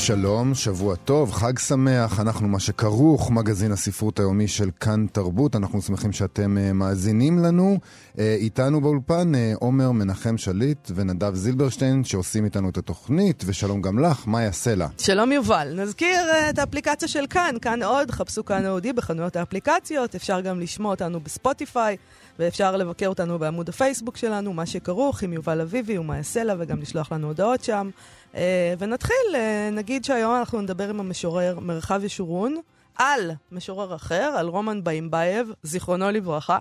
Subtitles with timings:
[0.00, 5.82] שלום, שבוע טוב, חג שמח, אנחנו מה שכרוך, מגזין הספרות היומי של כאן תרבות, אנחנו
[5.82, 7.78] שמחים שאתם uh, מאזינים לנו.
[8.14, 13.98] Uh, איתנו באולפן uh, עומר מנחם שליט ונדב זילברשטיין שעושים איתנו את התוכנית, ושלום גם
[13.98, 14.86] לך, מאיה סלע.
[14.98, 20.14] שלום יובל, נזכיר uh, את האפליקציה של כאן, כאן עוד, חפשו כאן אודי בחנויות האפליקציות,
[20.14, 21.96] אפשר גם לשמוע אותנו בספוטיפיי.
[22.40, 27.12] ואפשר לבקר אותנו בעמוד הפייסבוק שלנו, מה שכרוך עם יובל אביבי ומאיה סלע, וגם לשלוח
[27.12, 27.90] לנו הודעות שם.
[28.32, 28.36] אה,
[28.78, 32.56] ונתחיל, אה, נגיד שהיום אנחנו נדבר עם המשורר מרחב ישורון.
[32.98, 36.58] על משורר אחר, על רומן באימבייב, זיכרונו לברכה,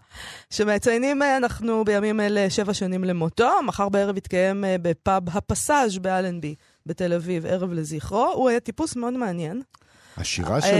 [0.50, 3.50] שמציינים אנחנו בימים אלה שבע שנים למותו.
[3.66, 8.32] מחר בערב יתקיים בפאב הפסאז' באלנבי בתל אביב, ערב לזכרו.
[8.36, 9.62] הוא היה טיפוס מאוד מעניין.
[10.18, 10.72] השירה שלו,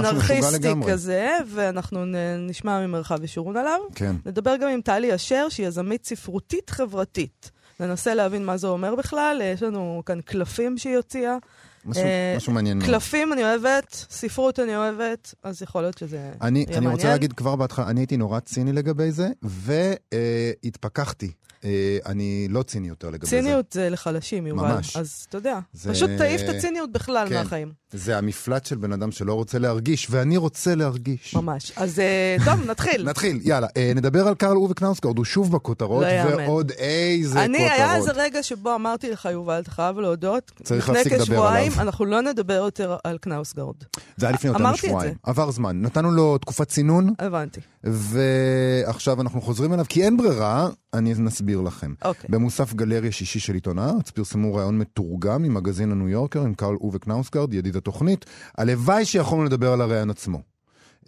[0.00, 0.70] משהו משוגע לגמרי.
[0.70, 2.04] אנרכיסטי כזה, ואנחנו
[2.38, 3.80] נשמע ממרחב ישורון עליו.
[3.94, 4.16] כן.
[4.26, 7.50] נדבר גם עם טלי אשר, שהיא יזמית ספרותית חברתית.
[7.80, 11.36] ננסה להבין מה זה אומר בכלל, יש לנו כאן קלפים שהיא הוציאה.
[11.84, 12.80] משהו, uh, משהו מעניין.
[12.80, 16.84] קלפים אני אוהבת, ספרות אני אוהבת, אז יכול להיות שזה יהיה אני, מעניין.
[16.84, 21.32] אני רוצה להגיד כבר בהתחלה, אני הייתי נורא ציני לגבי זה, והתפכחתי.
[21.64, 21.66] Uh,
[22.06, 23.50] אני לא ציני יותר לגבי ציניות זה.
[23.50, 24.62] ציניות זה לחלשים, יובל.
[24.62, 24.96] ממש.
[24.96, 25.90] אז אתה יודע, זה...
[25.90, 27.34] פשוט תעיף את הציניות בכלל כן.
[27.34, 27.72] מהחיים.
[27.94, 31.34] זה המפלט של בן אדם שלא רוצה להרגיש, ואני רוצה להרגיש.
[31.34, 31.72] ממש.
[31.76, 33.04] אז uh, טוב, נתחיל.
[33.08, 33.66] נתחיל, יאללה.
[33.66, 36.34] Uh, נדבר על קרל אורי קנאוסקרד, הוא שוב בכותרות, לא.
[36.36, 37.78] ועוד איזה אני, כותרות.
[37.78, 40.52] היה איזה רגע שבו אמרתי לך, יובל, אתה חייב להודות.
[40.62, 41.82] צריך להפסיק לדבר לפני כשבועיים, עליו.
[41.82, 43.74] אנחנו לא נדבר יותר על קנאוסגרד.
[44.16, 45.14] זה היה לפני יותר משבועיים.
[45.22, 45.82] עבר זמן.
[45.82, 47.60] נתנו לו תקופת צינון, הבנתי.
[47.84, 51.94] ועכשיו אנחנו חוזרים אליו, כי אין ברירה, אני נסביר לכם.
[52.04, 52.30] אוקיי.
[52.32, 56.98] במוסף גלריה שישי של עיתון הארץ פרסמו ראיון מתורגם ממגזין הניו יורקר עם קרל אובה
[56.98, 58.24] קנאוסגרד, ידיד התוכנית.
[58.58, 60.40] הלוואי שיכולנו לדבר על הראיון עצמו.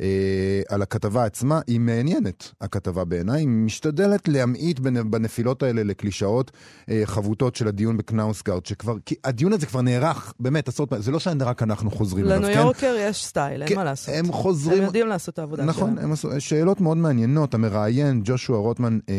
[0.01, 6.51] אה, על הכתבה עצמה, היא מעניינת, הכתבה בעיניי, היא משתדלת להמעיט בנ- בנפילות האלה לקלישאות
[6.91, 11.11] אה, חבוטות של הדיון בקנאוסגרד, שכבר, כי הדיון הזה כבר נערך, באמת, עשרות פעמים, זה
[11.11, 12.61] לא שרק אנחנו חוזרים לניו אליו, כן?
[12.61, 14.15] יורקר יש סטייל, אין כן, מה לעשות.
[14.15, 14.79] הם חוזרים...
[14.79, 16.05] הם יודעים לעשות את העבודה נכון, שלהם.
[16.05, 17.55] הם עשו, שאלות מאוד מעניינות.
[17.55, 19.15] המראיין, ג'ושוע רוטמן, אה,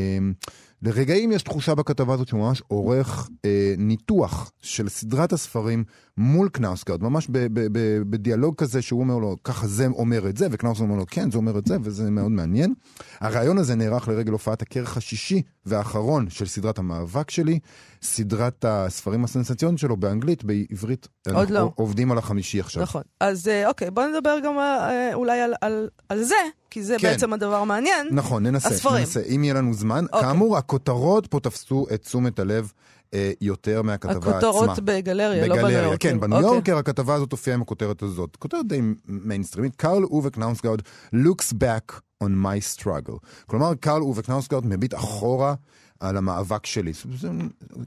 [0.82, 5.84] לרגעים יש תחושה בכתבה הזאת שהוא ממש עורך אה, ניתוח של סדרת הספרים
[6.18, 7.80] מול קנאוסגרד, ממש ב, ב, ב,
[8.10, 11.38] בדיאלוג כזה שהוא אומר לו, ככה זה אומר את זה, וקנאוסגרד אומר לו, כן, זה
[11.38, 12.74] אומר את זה, וזה מאוד מעניין.
[13.20, 17.60] הרעיון הזה נערך לרגל הופעת הכרך השישי והאחרון של סדרת המאבק שלי,
[18.02, 21.08] סדרת הספרים הסנסציוניים שלו באנגלית, בעברית.
[21.34, 21.72] עוד לא.
[21.76, 22.84] עובדים על החמישי עכשיו.
[22.84, 23.02] נכון.
[23.20, 26.36] אז אה, אוקיי, בוא נדבר גם אה, אולי על- על- על זה,
[26.70, 27.08] כי זה כן.
[27.08, 28.08] בעצם הדבר המעניין.
[28.12, 28.98] נכון, ננסה, הספרים.
[28.98, 30.06] ננסה, אם יהיה לנו זמן.
[30.06, 30.22] אוקיי.
[30.22, 32.72] כאמור, הכותרות פה תפסו את תשומת הלב
[33.14, 34.32] אה, יותר מהכתבה עצמה.
[34.32, 36.10] הכותרות בגלריה, לא בניו בגלריה, יורקר.
[36.10, 36.52] כן, בניו אוקיי.
[36.52, 38.36] יורקר הכתבה הזאת הופיעה עם הכותרת הזאת.
[38.36, 40.82] כותרת די מיינסטרימית, קרל אובה קנאוסגרד
[41.14, 43.18] looks back on my struggle.
[43.46, 45.54] כלומר, קרל אובה קנאוסגרד מביט אחורה
[46.00, 46.94] על המאבק שלי.
[46.94, 47.30] זו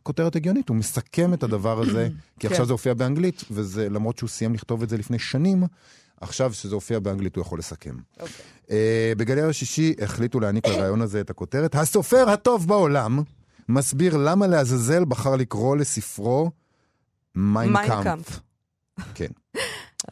[0.02, 2.08] כותרת הגיונית, הוא מסכם את הדבר הזה,
[2.40, 2.52] כי כן.
[2.52, 5.64] עכשיו זה הופיע באנגלית, וזה למרות שהוא סיים לכתוב את זה לפני שנים,
[6.20, 7.96] עכשיו שזה הופיע באנגלית הוא יכול לסכם.
[8.20, 8.34] אוקיי.
[8.70, 11.74] אה, בגלריה השישי החליטו להעניק לרעיון הזה את הכותרת.
[11.74, 13.22] הסופר הטוב בעולם
[13.68, 16.50] מסביר למה לעזאזל בחר לקרוא לספרו
[17.34, 18.40] מיינקאמפ.
[19.14, 19.30] כן.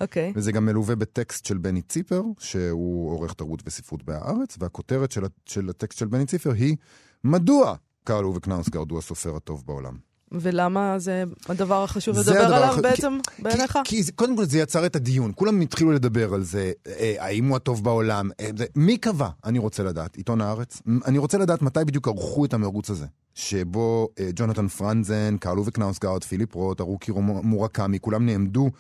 [0.00, 0.32] אוקיי.
[0.36, 5.70] וזה גם מלווה בטקסט של בני ציפר, שהוא עורך תרבות וספרות בהארץ, והכותרת של, של
[5.70, 6.76] הטקסט של בני ציפר היא
[7.24, 10.07] מדוע קרל אובה קנאוסגרד הוא הסופר הטוב בעולם.
[10.32, 13.78] ולמה זה הדבר החשוב זה לדבר הדבר עליו החשוב, בעצם, בעיניך?
[13.84, 17.14] כי, כי זה, קודם כל זה יצר את הדיון, כולם התחילו לדבר על זה, אה,
[17.18, 19.28] האם הוא הטוב בעולם, אה, זה, מי קבע?
[19.44, 20.82] אני רוצה לדעת, עיתון הארץ.
[21.06, 25.70] אני רוצה לדעת מתי בדיוק ערכו את המרוץ הזה, שבו אה, ג'ונתן פרנזן, קרל אובה
[25.70, 27.12] קנאוסגרד, פיליפ רוט, ארוכי
[27.42, 28.70] מורקמי, כולם נעמדו.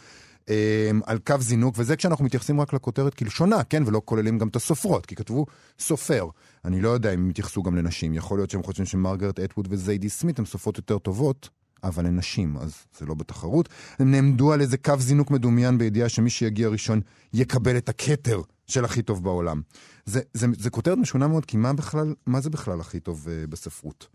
[0.50, 4.56] אה, על קו זינוק, וזה כשאנחנו מתייחסים רק לכותרת כלשונה, כן, ולא כוללים גם את
[4.56, 5.46] הסופרות, כי כתבו
[5.78, 6.26] סופר.
[6.64, 10.08] אני לא יודע אם הם התייחסו גם לנשים, יכול להיות שהם חושבים שמרגרט אטווד וזיידי
[10.08, 11.48] סמית הן סופרות יותר טובות,
[11.84, 13.68] אבל הן נשים, אז זה לא בתחרות.
[13.98, 17.00] הם נעמדו על איזה קו זינוק מדומיין בידיעה שמי שיגיע ראשון
[17.32, 19.62] יקבל את הכתר של הכי טוב בעולם.
[20.04, 23.50] זה, זה, זה כותרת משונה מאוד, כי מה, בכלל, מה זה בכלל הכי טוב uh,
[23.50, 24.08] בספרות?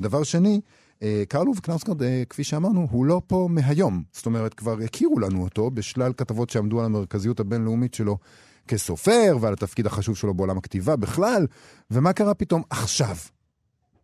[0.00, 0.60] דבר שני,
[1.02, 4.02] אה, קרלו וקנאוסקרד, אה, כפי שאמרנו, הוא לא פה מהיום.
[4.12, 8.18] זאת אומרת, כבר הכירו לנו אותו בשלל כתבות שעמדו על המרכזיות הבינלאומית שלו
[8.68, 11.46] כסופר ועל התפקיד החשוב שלו בעולם הכתיבה בכלל.
[11.90, 13.16] ומה קרה פתאום עכשיו?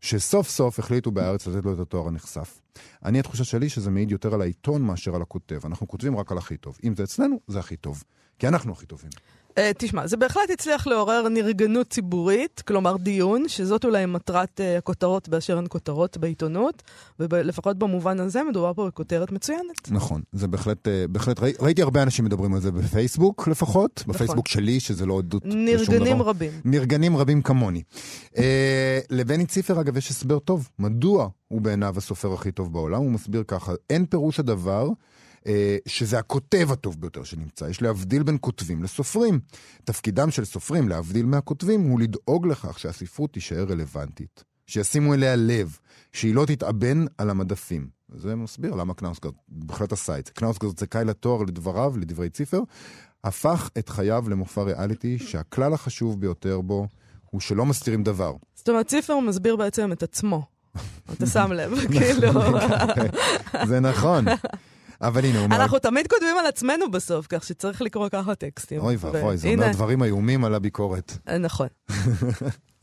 [0.01, 2.61] שסוף סוף החליטו בהארץ לתת לו את התואר הנחשף.
[3.05, 5.61] אני, התחושה שלי שזה מעיד יותר על העיתון מאשר על הכותב.
[5.64, 6.78] אנחנו כותבים רק על הכי טוב.
[6.84, 8.02] אם זה אצלנו, זה הכי טוב.
[8.38, 9.11] כי אנחנו הכי טובים.
[9.50, 15.28] Uh, תשמע, זה בהחלט הצליח לעורר נרגנות ציבורית, כלומר דיון, שזאת אולי מטרת uh, הכותרות
[15.28, 16.82] באשר הן כותרות בעיתונות,
[17.20, 19.90] ולפחות במובן הזה מדובר פה בכותרת מצוינת.
[19.90, 24.14] נכון, זה בהחלט, uh, בהחלט, ראי, ראיתי הרבה אנשים מדברים על זה בפייסבוק לפחות, נכון.
[24.14, 25.75] בפייסבוק שלי, שזה לא עדות לשום דבר.
[25.75, 26.52] נרגנים רבים.
[26.64, 27.82] נרגנים רבים כמוני.
[28.34, 28.38] Uh,
[29.11, 33.45] לבני ציפר, אגב, יש הסבר טוב, מדוע הוא בעיניו הסופר הכי טוב בעולם, הוא מסביר
[33.47, 34.89] ככה, אין פירוש הדבר.
[35.47, 37.65] אה, שזה הכותב הטוב ביותר שנמצא.
[37.65, 39.41] יש להבדיל בין כותבים לסופרים.
[39.85, 44.45] תפקידם של סופרים, להבדיל מהכותבים, הוא לדאוג לכך שהספרות תישאר רלוונטית.
[44.67, 45.79] שישימו אליה לב,
[46.13, 47.89] שהיא לא תתאבן על המדפים.
[48.09, 50.33] זה מסביר למה קנאוסגרד בהחלט עשה את זה.
[50.33, 52.61] קנאוסגרד זכאי לתואר לדבריו, לדברי ציפר,
[53.25, 56.87] הפך את חייו למופע ריאליטי שהכלל החשוב ביותר בו
[57.31, 58.33] הוא שלא מסתירים דבר.
[58.55, 60.56] זאת אומרת, ציפר מסביר בעצם את עצמו.
[61.12, 62.32] אתה שם לב, כאילו.
[63.67, 64.25] זה נכון.
[65.00, 65.46] אבל הנה, הוא...
[65.46, 68.81] אנחנו תמיד כותבים על עצמנו בסוף, כך שצריך לקרוא ככה טקסטים.
[68.81, 71.19] אוי ואבוי, זה אומר דברים איומים על הביקורת.
[71.28, 71.67] אה, נכון.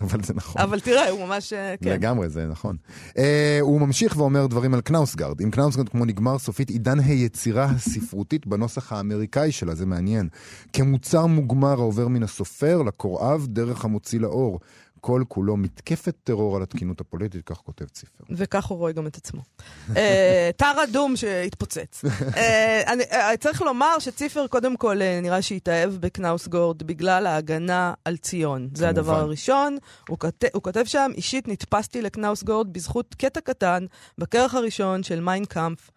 [0.03, 0.61] אבל זה נכון.
[0.61, 1.89] אבל תראה, הוא ממש, אה, כן.
[1.89, 2.75] לגמרי, זה נכון.
[3.17, 5.41] אה, הוא ממשיך ואומר דברים על קנאוסגרד.
[5.41, 10.29] עם קנאוסגרד כמו נגמר סופית עידן היצירה הספרותית בנוסח האמריקאי שלה, זה מעניין.
[10.73, 14.59] כמוצר מוגמר העובר מן הסופר לקוראיו דרך המוציא לאור.
[15.05, 18.23] כל כולו מתקפת טרור על התקינות הפוליטית, כך כותב ציפר.
[18.29, 19.41] וכך הוא רואה גם את עצמו.
[19.97, 22.03] אה, תר אדום שהתפוצץ.
[22.35, 28.69] אה, אה, צריך לומר שציפר, קודם כל, נראה שהתאהב בקנאוסגורד בגלל ההגנה על ציון.
[28.73, 29.77] זה הדבר הראשון.
[30.09, 30.17] הוא
[30.61, 33.85] כותב שם, אישית נתפסתי לקנאוסגורד בזכות קטע קטן
[34.17, 35.89] בכרך הראשון של מיינקאמפ.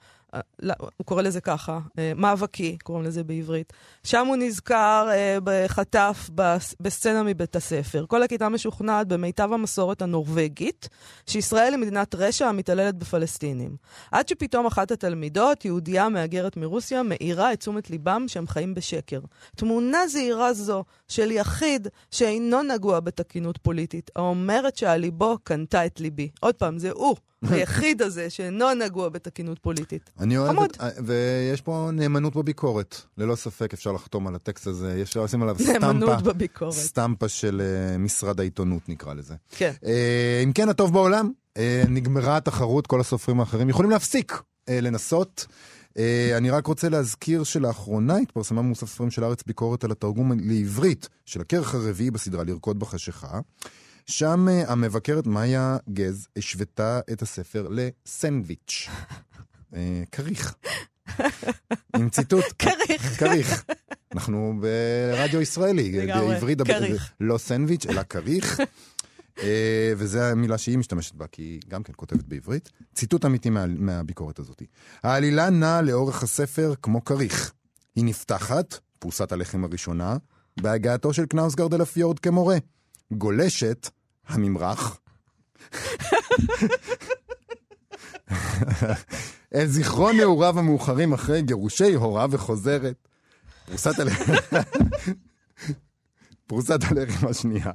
[0.97, 3.73] הוא קורא לזה ככה, אה, מאבקי, קוראים לזה בעברית.
[4.05, 6.31] שם הוא נזכר אה, בחטף
[6.81, 8.05] בסצנה מבית הספר.
[8.09, 10.89] כל הכיתה משוכנעת במיטב המסורת הנורבגית,
[11.27, 13.77] שישראל היא מדינת רשע המתעללת בפלסטינים.
[14.13, 19.21] עד שפתאום אחת התלמידות, יהודייה מהגרת מרוסיה, מאירה את תשומת ליבם שהם חיים בשקר.
[19.57, 26.31] תמונה זהירה זו של יחיד שאינו נגוע בתקינות פוליטית, האומרת שעל ליבו קנתה את ליבי.
[26.41, 27.17] עוד פעם, זה הוא.
[27.51, 30.11] היחיד הזה שאינו נגוע בתקינות פוליטית.
[30.21, 30.79] אני אוהב את...
[31.05, 33.01] ויש פה נאמנות בביקורת.
[33.19, 34.99] ללא ספק אפשר לחתום על הטקסט הזה.
[34.99, 35.79] יש לשים עליו סטמפה.
[35.79, 36.73] נאמנות בביקורת.
[36.73, 37.63] סטמפה של
[37.95, 39.35] uh, משרד העיתונות נקרא לזה.
[39.51, 39.73] כן.
[39.83, 39.87] Uh,
[40.45, 45.47] אם כן, הטוב בעולם, uh, נגמרה התחרות, כל הסופרים האחרים יכולים להפסיק uh, לנסות.
[45.89, 45.99] Uh,
[46.37, 51.41] אני רק רוצה להזכיר שלאחרונה התפרסמה מוסף ספרים של הארץ ביקורת על התרגום לעברית של
[51.41, 53.41] הכרך הרביעי בסדרה לרקוד בחשיכה.
[54.07, 58.89] שם uh, המבקרת מאיה גז השוותה את הספר לסנדוויץ'.
[59.73, 59.77] uh,
[60.13, 60.55] כריך.
[61.97, 62.45] עם ציטוט.
[62.59, 63.19] כריך.
[63.19, 63.65] כריך.
[64.15, 66.59] אנחנו ברדיו ישראלי, בעברית.
[67.21, 68.61] לא סנדוויץ', אלא כריך.
[69.37, 69.43] uh,
[69.97, 72.71] וזו המילה שהיא משתמשת בה, כי היא גם כן כותבת בעברית.
[72.95, 74.63] ציטוט אמיתי מה, מהביקורת הזאת.
[75.03, 77.53] העלילה נעה לאורך הספר כמו כריך.
[77.97, 80.17] היא נפתחת, פרוסת הלחם הראשונה,
[80.61, 82.57] בהגעתו של קנאוסגרד אל הפיורד כמורה.
[83.13, 83.91] גולשת,
[84.27, 84.99] הממרח.
[89.55, 93.09] אל זיכרון נעוריו המאוחרים אחרי גירושי הוריו וחוזרת.
[93.67, 94.33] פרוסת הלחם...
[96.47, 97.71] פרוסת הלחם השנייה.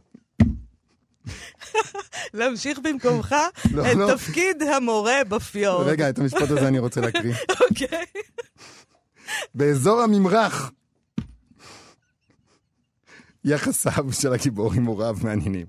[2.33, 3.35] להמשיך במקומך
[3.71, 4.15] לא, את לא.
[4.15, 5.87] תפקיד המורה בפיורד.
[5.87, 7.35] רגע, את המשפט הזה אני רוצה להקריא.
[7.69, 8.05] אוקיי.
[9.55, 10.71] באזור הממרח.
[13.45, 15.65] יחסיו של הגיבור עם הוריו מעניינים.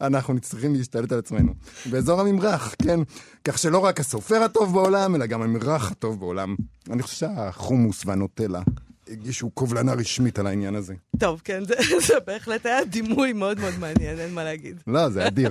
[0.00, 1.52] אנחנו צריכים להשתלט על עצמנו.
[1.90, 3.00] באזור הממרח, כן?
[3.44, 6.56] כך שלא רק הסופר הטוב בעולם, אלא גם הממרח הטוב בעולם.
[6.90, 8.62] אני חושב שהחומוס והנוטלה
[9.08, 10.94] הגישו קובלנה רשמית על העניין הזה.
[11.18, 11.74] טוב, כן, זה,
[12.06, 14.76] זה בהחלט היה דימוי מאוד מאוד מעניין, אין מה להגיד.
[14.86, 15.50] לא, זה אדיר.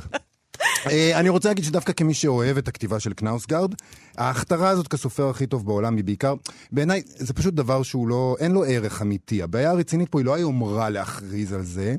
[0.87, 3.75] אה, אני רוצה להגיד שדווקא כמי שאוהב את הכתיבה של קנאוסגרד,
[4.17, 6.35] ההכתרה הזאת כסופר הכי טוב בעולם היא בעיקר,
[6.71, 9.43] בעיניי זה פשוט דבר שהוא לא, אין לו ערך אמיתי.
[9.43, 11.95] הבעיה הרצינית פה היא לא היומרה להכריז על זה,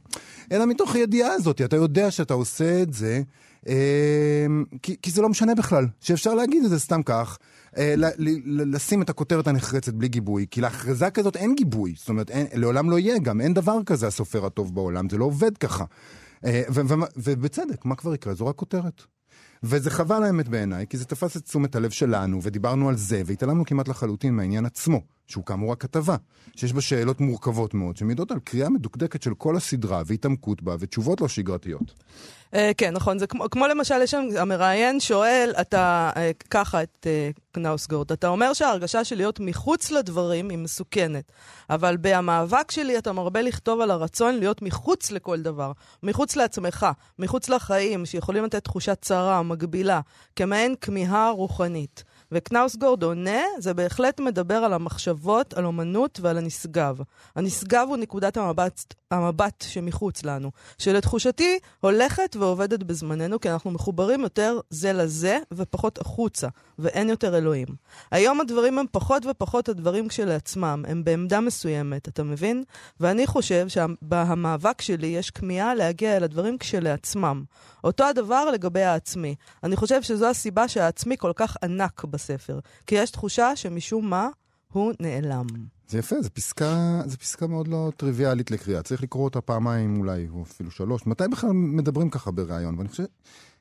[0.52, 3.22] אלא מתוך הידיעה הזאת, אתה יודע שאתה עושה את זה,
[3.68, 4.46] אה,
[4.82, 7.38] כי, כי זה לא משנה בכלל, שאפשר להגיד את זה סתם כך.
[7.76, 7.94] אה,
[8.46, 12.90] לשים את הכותרת הנחרצת בלי גיבוי, כי להכרזה כזאת אין גיבוי, זאת אומרת, אין, לעולם
[12.90, 15.84] לא יהיה גם, אין דבר כזה הסופר הטוב בעולם, זה לא עובד ככה.
[16.44, 16.62] אה,
[17.16, 18.34] ובצדק, מה כבר יקרה?
[18.34, 19.02] זו רק כותרת.
[19.62, 23.64] וזה חבל האמת בעיניי, כי זה תפס את תשומת הלב שלנו, ודיברנו על זה, והתעלמנו
[23.64, 26.16] כמעט לחלוטין מהעניין עצמו, שהוא כאמור הכתבה,
[26.56, 31.20] שיש בה שאלות מורכבות מאוד, שמעידות על קריאה מדוקדקת של כל הסדרה, והתעמקות בה, ותשובות
[31.20, 31.94] לא שגרתיות.
[32.54, 33.18] Uh, כן, נכון.
[33.18, 36.18] זה כמו, כמו למשל, יש שם, המראיין שואל, אתה, uh,
[36.50, 41.32] ככה את uh, קנאוסגורד, אתה אומר שההרגשה של להיות מחוץ לדברים היא מסוכנת,
[41.70, 46.86] אבל במאבק שלי אתה מרבה לכתוב על הרצון להיות מחוץ לכל דבר, מחוץ לעצמך,
[47.18, 50.00] מחוץ לחיים, שיכולים לתת תחושת צרה, מגבילה,
[50.36, 52.04] כמעין כמיהה רוחנית.
[52.32, 56.98] וקנאוסגורד עונה, זה בהחלט מדבר על המחשבות, על אומנות ועל הנשגב.
[57.36, 64.60] הנשגב הוא נקודת המבט, המבט שמחוץ לנו, שלתחושתי הולכת ועובדת בזמננו, כי אנחנו מחוברים יותר
[64.70, 67.68] זה לזה ופחות החוצה, ואין יותר אלוהים.
[68.10, 72.64] היום הדברים הם פחות ופחות הדברים כשלעצמם, הם בעמדה מסוימת, אתה מבין?
[73.00, 77.44] ואני חושב שבמאבק שלי יש כמיהה להגיע אל הדברים כשלעצמם.
[77.84, 79.34] אותו הדבר לגבי העצמי.
[79.64, 84.28] אני חושב שזו הסיבה שהעצמי כל כך ענק בספר, כי יש תחושה שמשום מה
[84.72, 85.46] הוא נעלם.
[85.88, 88.82] זה יפה, זו פסקה, זו פסקה מאוד לא טריוויאלית לקריאה.
[88.82, 91.06] צריך לקרוא אותה פעמיים אולי, או אפילו שלוש.
[91.06, 92.78] מתי בכלל מדברים ככה בריאיון?
[92.78, 93.04] ואני חושב...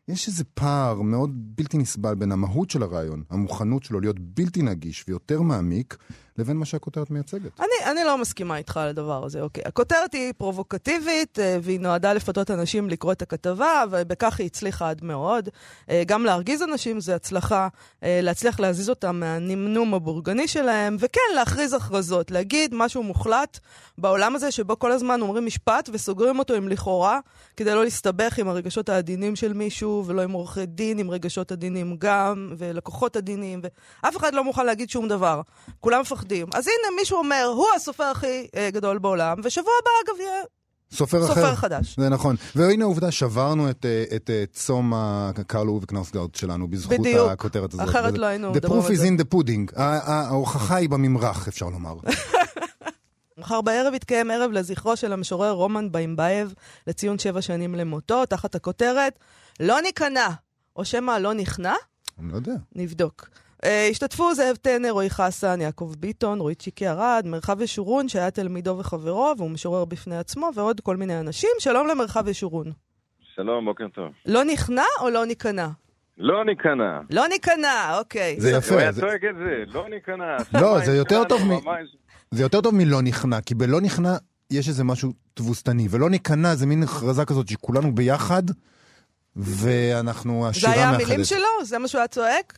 [0.07, 5.05] יש איזה פער מאוד בלתי נסבל בין המהות של הרעיון, המוכנות שלו להיות בלתי נגיש
[5.07, 5.97] ויותר מעמיק,
[6.37, 7.59] לבין מה שהכותרת מייצגת.
[7.59, 9.63] אני, אני לא מסכימה איתך על הדבר הזה, אוקיי.
[9.65, 15.03] הכותרת היא פרובוקטיבית, אה, והיא נועדה לפתות אנשים לקרוא את הכתבה, ובכך היא הצליחה עד
[15.03, 15.49] מאוד.
[15.89, 17.67] אה, גם להרגיז אנשים זה הצלחה,
[18.03, 23.59] אה, להצליח להזיז אותם מהנמנום הבורגני שלהם, וכן, להכריז הכרזות, להגיד משהו מוחלט
[23.97, 27.19] בעולם הזה, שבו כל הזמן אומרים משפט וסוגרים אותו עם לכאורה,
[27.57, 31.95] כדי לא להסתבך עם הרגשות העדינים של מישהו, ולא עם עורכי דין, עם רגשות עדינים
[31.99, 33.61] גם, ולקוחות עדינים,
[34.03, 35.41] ואף אחד לא מוכן להגיד שום דבר.
[35.79, 36.03] כולם.
[36.23, 36.47] מפחדים.
[36.53, 40.43] אז הנה, מישהו אומר, הוא הסופר הכי אה, גדול בעולם, ושבוע הבא, אגב, יהיה...
[40.91, 41.55] סופר, סופר אחר.
[41.55, 41.95] חדש.
[41.99, 42.35] זה נכון.
[42.55, 47.29] והנה העובדה, שברנו את, אה, את, את אה, צום הקרלו וקנאוסגרד שלנו בזכות בדיוק.
[47.29, 47.89] הכותרת הזאת.
[47.89, 49.07] אחרת לא היינו The מדברים proof על is זה.
[49.07, 49.79] in the pudding.
[49.79, 51.95] ההוכחה היא בממרח, אפשר לומר.
[53.37, 56.53] מחר בערב יתקיים ערב לזכרו של המשורר רומן ביימבייב
[56.87, 59.19] לציון שבע שנים למותו, תחת הכותרת
[59.59, 60.27] לא ניכנע,
[60.75, 61.73] או שמא לא נכנע?
[62.19, 62.53] אני לא יודע.
[62.75, 63.29] נבדוק.
[63.63, 68.75] אה, ישתתפו זאב טנר, רועי חסן, יעקב ביטון, רועי צ'יקי ארד, מרחב ישורון, שהיה תלמידו
[68.79, 71.49] וחברו, והוא משורר בפני עצמו, ועוד כל מיני אנשים.
[71.59, 72.71] שלום למרחב ישורון.
[73.35, 74.11] שלום, בוקר טוב.
[74.25, 75.67] לא נכנע או לא ניכנע?
[76.17, 76.99] לא ניכנע.
[77.09, 78.35] לא ניכנע, אוקיי.
[78.39, 78.77] זה הוא יפה.
[78.79, 80.37] היה זה- צועק את זה, לא ניכנע.
[80.61, 81.59] לא, זה יותר טוב מ-
[82.31, 84.15] זה יותר טוב מלא נכנע, כי בלא נכנע
[84.51, 88.43] יש איזה משהו תבוסתני, ולא ניכנע זה מין הכרזה כזאת שכולנו ביחד,
[89.35, 91.05] ואנחנו, זה השירה היה מאחדת.
[91.05, 91.65] המילים שלו?
[91.65, 92.57] זה מה שהוא היה צועק?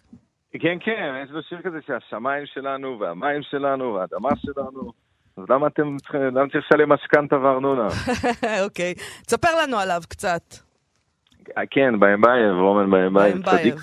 [0.59, 4.91] כן, כן, יש לו שיר כזה שהשמיים שלנו, והמים שלנו, והאדמה שלנו.
[5.37, 7.87] אז למה אתם צריכים, למה צריך לשלם משכנתה וארנונה?
[8.65, 8.93] אוקיי.
[9.25, 10.41] תספר לנו עליו קצת.
[11.71, 13.13] כן, ביימבייב, רומן צדיק.
[13.13, 13.75] ביימבייב.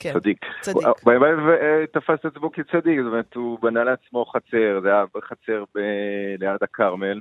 [0.00, 0.38] כן, צדיק.
[0.60, 0.76] צדיק.
[0.86, 5.04] הוא- ביימבייב אה, תפס את עצמו כצדיק, זאת אומרת, הוא בנה לעצמו חצר, זה היה
[5.24, 5.64] חצר
[6.38, 7.20] ליד הכרמל.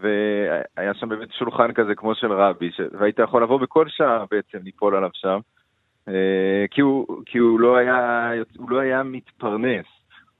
[0.00, 2.70] והיה שם באמת שולחן כזה כמו של רבי.
[2.98, 5.38] והיית יכול לבוא בכל שעה בעצם ליפול עליו שם,
[6.70, 9.86] כי, הוא, כי הוא, לא היה, הוא לא היה מתפרנס,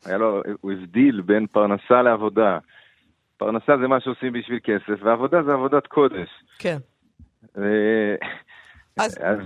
[0.06, 2.58] היה לו, הוא הבדיל בין פרנסה לעבודה.
[3.36, 6.28] פרנסה זה מה שעושים בשביל כסף, ועבודה זה עבודת קודש.
[6.58, 6.76] כן.
[7.56, 8.14] ו-
[8.96, 9.38] אז- אז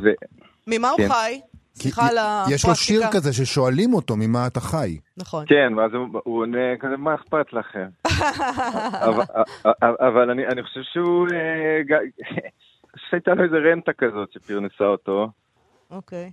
[0.66, 1.08] ממה הוא כן.
[1.08, 1.40] חי?
[1.74, 2.54] סליחה על הפרקטיקה.
[2.54, 4.98] יש לו שיר כזה ששואלים אותו ממה אתה חי.
[5.16, 5.44] נכון.
[5.48, 7.86] כן, ואז הוא, הוא עונה כזה, מה אכפת לכם?
[9.08, 9.24] אבל,
[10.00, 11.96] אבל אני, אני חושב שהוא, אה,
[13.10, 15.28] שהייתה לו איזה רנטה כזאת שפרנסה אותו.
[15.90, 16.30] אוקיי.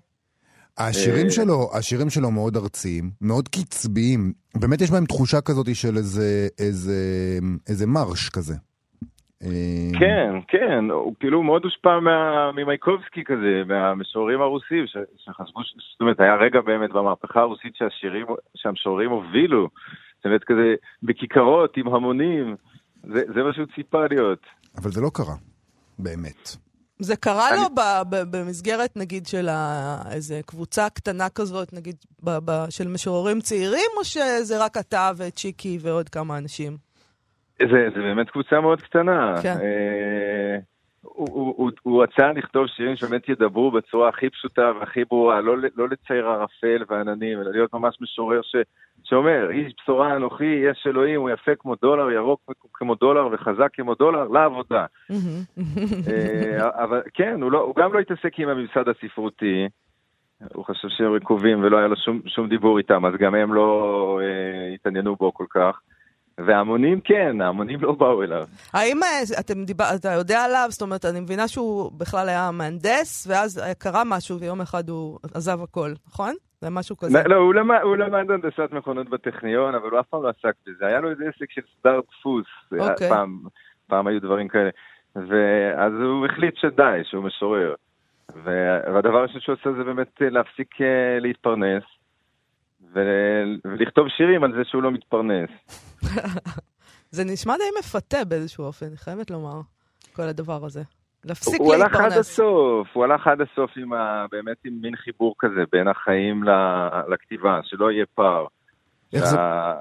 [0.78, 4.34] השירים אה, שלו, השירים שלו מאוד ארציים, מאוד קצביים.
[4.56, 7.00] באמת יש בהם תחושה כזאת של איזה, איזה,
[7.70, 8.54] איזה מרש כזה.
[9.44, 15.74] אה, כן, כן, הוא כאילו מאוד הושפע מה- ממייקובסקי כזה, מהמשוררים הרוסים, ש, שחשבו, ש-
[15.94, 19.70] זאת אומרת, היה רגע באמת במהפכה הרוסית שהשירים, שהמשוררים הובילו,
[20.18, 22.56] זאת אומרת, כזה בכיכרות עם המונים,
[23.04, 24.42] זה, זה מה שהוא ציפה להיות.
[24.78, 25.36] אבל זה לא קרה,
[26.00, 26.67] באמת.
[27.00, 31.96] זה קרה אני- לו ב- ב- במסגרת, נגיד, של ה- איזה קבוצה קטנה כזאת, נגיד,
[32.24, 36.78] ב- ב- של משוררים צעירים, או שזה רק אתה וצ'יקי ועוד כמה אנשים?
[37.60, 39.36] זה, זה באמת קבוצה מאוד קטנה.
[39.44, 39.58] כן.
[39.62, 40.58] אה,
[41.16, 45.90] הוא, הוא, הוא, רצה לכתוב שירים שבאמת ידברו בצורה הכי פשוטה והכי ברורה, לא, לא
[45.90, 48.56] לצייר ערפל ועננים, אלא להיות ממש משורר ש,
[49.04, 52.42] שאומר, איש בשורה אנוכי, יש אלוהים, הוא יפה כמו דולר, ירוק
[52.74, 54.86] כמו דולר וחזק כמו דולר, לעבודה.
[56.08, 59.68] אה, אבל כן, הוא, לא, הוא גם לא התעסק עם הממסד הספרותי.
[60.54, 64.20] הוא חשב שהם רקובים ולא היה לו שום, שום דיבור איתם, אז גם הם לא
[64.24, 65.82] אה, התעניינו בו כל כך.
[66.46, 68.46] וההמונים כן, ההמונים לא באו אליו.
[68.74, 70.68] האם אה, אתם דיבר, אתה יודע עליו?
[70.70, 75.20] זאת אומרת, אני מבינה שהוא בכלל היה מהנדס, ואז אה, קרה משהו, ויום אחד הוא
[75.34, 76.34] עזב הכל, נכון?
[76.62, 77.24] זה משהו כזה.
[77.26, 80.86] לא, הוא למד, הוא למד הנדסת מכונות בטכניון, אבל הוא אף פעם לא עסק בזה.
[80.86, 82.46] היה לו איזה עסק של סטארט דפוס,
[82.80, 83.10] אוקיי.
[83.10, 83.40] פעם,
[83.88, 84.70] פעם היו דברים כאלה.
[85.16, 87.74] ואז הוא החליט שדי, שהוא משורר.
[88.44, 91.84] והדבר הראשון שהוא עושה זה באמת אה, להפסיק אה, להתפרנס,
[93.66, 95.50] ולכתוב שירים על זה שהוא לא מתפרנס.
[97.12, 99.62] זה נשמע די מפתה באיזשהו אופן, אני חייבת לומר,
[100.14, 100.82] כל הדבר הזה.
[101.26, 102.18] להפסיק הוא הלך עד להתפרנס.
[102.18, 104.26] הסוף, הוא הלך עד הסוף עם ה...
[104.32, 108.46] באמת עם מין חיבור כזה בין החיים ל- לכתיבה, שלא יהיה פער.
[109.14, 109.80] איך זה- שה-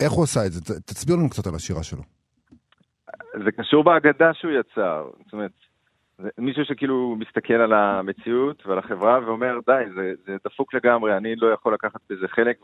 [0.00, 0.80] איך הוא עשה את זה?
[0.80, 2.02] תסביר לנו קצת על השירה שלו.
[3.44, 5.04] זה קשור בהגדה שהוא יצר.
[5.24, 5.50] זאת אומרת,
[6.18, 11.36] זה מישהו שכאילו מסתכל על המציאות ועל החברה ואומר, די, זה, זה דפוק לגמרי, אני
[11.36, 12.56] לא יכול לקחת בזה חלק.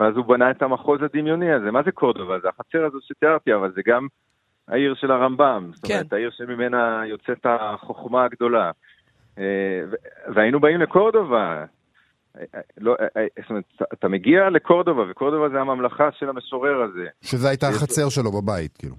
[0.00, 1.70] ואז הוא בנה את המחוז הדמיוני הזה.
[1.70, 2.40] מה זה קורדובה?
[2.40, 4.06] זה החצר הזו שתיארתי, אבל זה גם
[4.68, 5.70] העיר של הרמב"ם.
[5.74, 6.16] זאת אומרת, כן.
[6.16, 8.70] העיר שממנה יוצאת החוכמה הגדולה.
[9.38, 9.44] אה,
[10.34, 11.64] והיינו באים לקורדובה.
[12.78, 17.06] לא, אה, אה, זאת אומרת, אתה- מגיע לקורדובה, וקורדובה זה הממלכה של המשורר הזה.
[17.22, 18.94] שזה הייתה החצר שלו בבית, כאילו.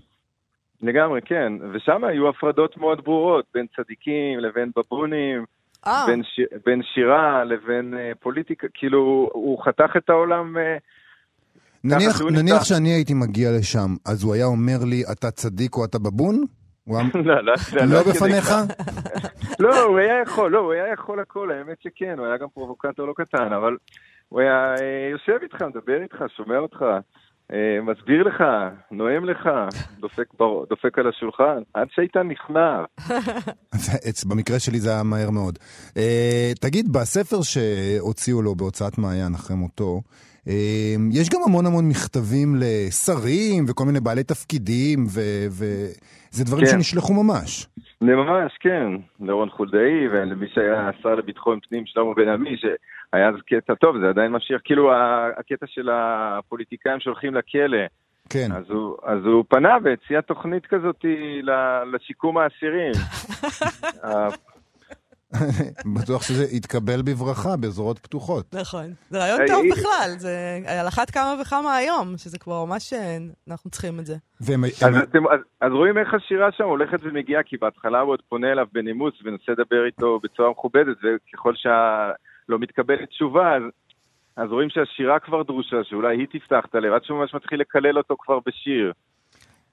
[0.85, 1.53] לגמרי, כן.
[1.73, 5.45] ושם היו הפרדות מאוד ברורות בין צדיקים לבין בבונים,
[5.87, 6.39] אה, בין, ש...
[6.65, 8.67] בין שירה לבין uh, פוליטיקה.
[8.73, 10.57] כאילו, הוא חתך את העולם...
[10.57, 10.59] Uh,
[11.83, 12.63] נניח, נניח.
[12.63, 16.43] שאני הייתי מגיע לשם, אז הוא היה אומר לי, אתה צדיק או אתה בבון?
[16.87, 17.53] לא, לא,
[17.85, 18.51] לא בפניך?
[19.59, 23.07] לא, הוא היה יכול, לא, הוא היה יכול הכל, האמת שכן, הוא היה גם פרובוקטור
[23.07, 23.77] לא קטן, אבל
[24.29, 26.99] הוא היה אה, יושב איתך, מדבר איתך, שומע אותך, אה,
[27.81, 28.43] מסביר לך,
[28.91, 29.49] נואם לך,
[29.99, 30.65] דופק, בר...
[30.69, 32.83] דופק על השולחן, עד שהיית נכנע.
[34.29, 35.59] במקרה שלי זה היה מהר מאוד.
[35.97, 40.01] אה, תגיד, בספר שהוציאו לו בהוצאת מעיין אחרי מותו,
[40.47, 46.71] אה, יש גם המון המון מכתבים לשרים וכל מיני בעלי תפקידים, וזה דברים כן.
[46.71, 47.67] שנשלחו ממש.
[48.01, 48.87] ממש, כן,
[49.19, 52.57] לרון חולדאי ולמי שהיה השר לביטחון פנים, שלמה בן עמי,
[53.15, 54.91] שהיה אז קטע טוב, זה עדיין ממשיך, כאילו
[55.39, 57.77] הקטע של הפוליטיקאים שהולכים לכלא,
[58.29, 58.51] כן.
[58.51, 61.05] אז הוא, אז הוא פנה והציע תוכנית כזאת
[61.93, 62.91] לשיקום האסירים.
[64.03, 64.55] ה-
[65.95, 68.45] בטוח שזה יתקבל בברכה בזרועות פתוחות.
[68.53, 68.86] נכון.
[69.10, 72.93] זה רעיון אה, טוב אה, בכלל, זה על אחת כמה וכמה היום, שזה כבר ממש,
[72.93, 73.17] אה,
[73.50, 74.15] אנחנו צריכים את זה.
[75.62, 79.51] אז, רואים איך השירה שם הולכת ומגיעה, כי בהתחלה הוא עוד פונה אליו בנימוס ומנסה
[79.51, 81.53] לדבר איתו בצורה מכובדת, וככל
[82.47, 83.61] שלא מתקבלת תשובה, אז,
[84.37, 87.97] אז רואים שהשירה כבר דרושה, שאולי היא תפתח את הלב, עד שהוא ממש מתחיל לקלל
[87.97, 88.91] אותו כבר בשיר.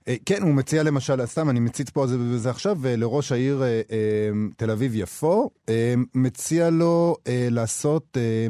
[0.08, 3.32] אה, כן, הוא מציע למשל, סתם, אני מציץ פה על זה וזה עכשיו, אה, לראש
[3.32, 8.46] העיר אה, אה, תל אביב-יפו, אה, מציע לו אה, לעשות, אה,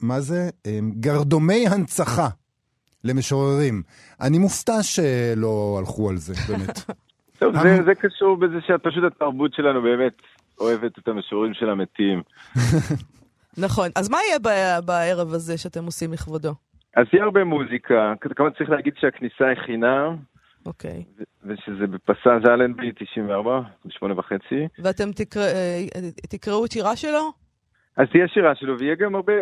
[0.00, 0.50] מה זה?
[0.66, 2.28] אה, גרדומי הנצחה
[3.04, 3.82] למשוררים.
[4.20, 6.78] אני מופתע שלא הלכו על זה, באמת.
[7.38, 10.12] טוב, המ- זה, זה קשור בזה שפשוט התרבות שלנו באמת
[10.60, 12.22] אוהבת את המשוררים של המתים.
[13.58, 13.88] נכון.
[13.96, 16.52] אז מה יהיה ב- בערב הזה שאתם עושים לכבודו?
[16.96, 20.16] אז יהיה הרבה מוזיקה, כמובן צריך להגיד שהכניסה היא חינם,
[20.66, 21.04] אוקיי.
[21.44, 24.68] ושזה בפסאז' אלנבי 94, בשמונה וחצי.
[24.78, 25.84] ואתם אה,
[26.30, 27.32] תקראו את שירה שלו?
[27.96, 29.32] אז תהיה שירה שלו, ויהיה גם הרבה,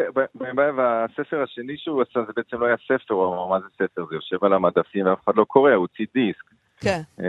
[0.76, 4.04] והספר השני שהוא עשה, זה בעצם לא היה ספר, הוא אמר, מה זה ספר?
[4.10, 6.59] זה יושב על המדפים ואף אחד לא קורא, הוא הוציא דיסק.
[6.80, 7.00] כן.
[7.20, 7.26] אה,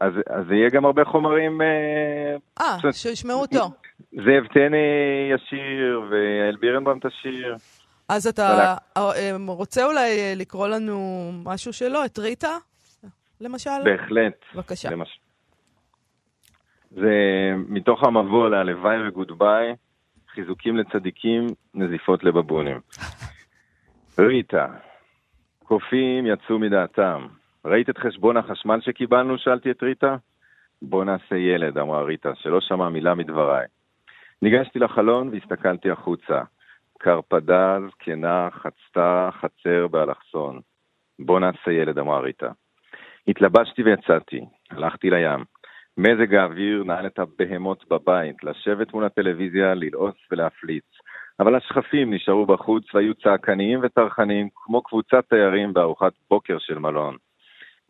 [0.00, 2.92] אז, אז יהיה גם הרבה חומרים, אה, אה.
[2.92, 3.70] שישמעו אותו.
[4.12, 4.76] זאב טנא
[5.34, 7.56] ישיר, ויעל בירנבאום תשיר.
[8.08, 12.56] אז אתה אה, רוצה אולי לקרוא לנו משהו שלו, את ריטה,
[13.40, 13.84] למשל?
[13.84, 14.34] בהחלט.
[14.54, 14.90] בבקשה.
[14.90, 15.18] למש...
[16.90, 17.10] זה
[17.68, 19.74] מתוך המבוא להלוואי וגודביי,
[20.34, 22.80] חיזוקים לצדיקים, נזיפות לבבונים.
[24.18, 24.66] ריטה,
[25.64, 27.26] קופים יצאו מדעתם.
[27.64, 29.38] ראית את חשבון החשמל שקיבלנו?
[29.38, 30.16] שאלתי את ריטה.
[30.82, 33.66] בוא נעשה ילד, אמרה ריטה, שלא שמע מילה מדבריי.
[34.42, 36.42] ניגשתי לחלון והסתכלתי החוצה.
[36.98, 40.60] קרפדה זקנה חצתה חצר באלכסון.
[41.18, 42.50] בוא נעשה ילד, אמרה ריטה.
[43.28, 45.44] התלבשתי ויצאתי, הלכתי לים.
[45.98, 50.84] מזג האוויר נעל את הבהמות בבית, לשבת מול הטלוויזיה, ללעוס ולהפליץ.
[51.40, 57.16] אבל השכפים נשארו בחוץ והיו צעקניים וטרחניים כמו קבוצת תיירים בארוחת בוקר של מלון.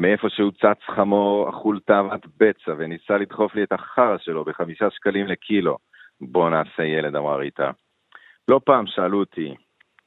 [0.00, 5.26] מאיפה שהוא צץ חמור, אכול תאוות בצע וניסה לדחוף לי את החרא שלו בחמישה שקלים
[5.26, 5.76] לקילו.
[6.20, 7.70] בוא נעשה ילד, אמרה ריטה.
[8.48, 9.54] לא פעם שאלו אותי,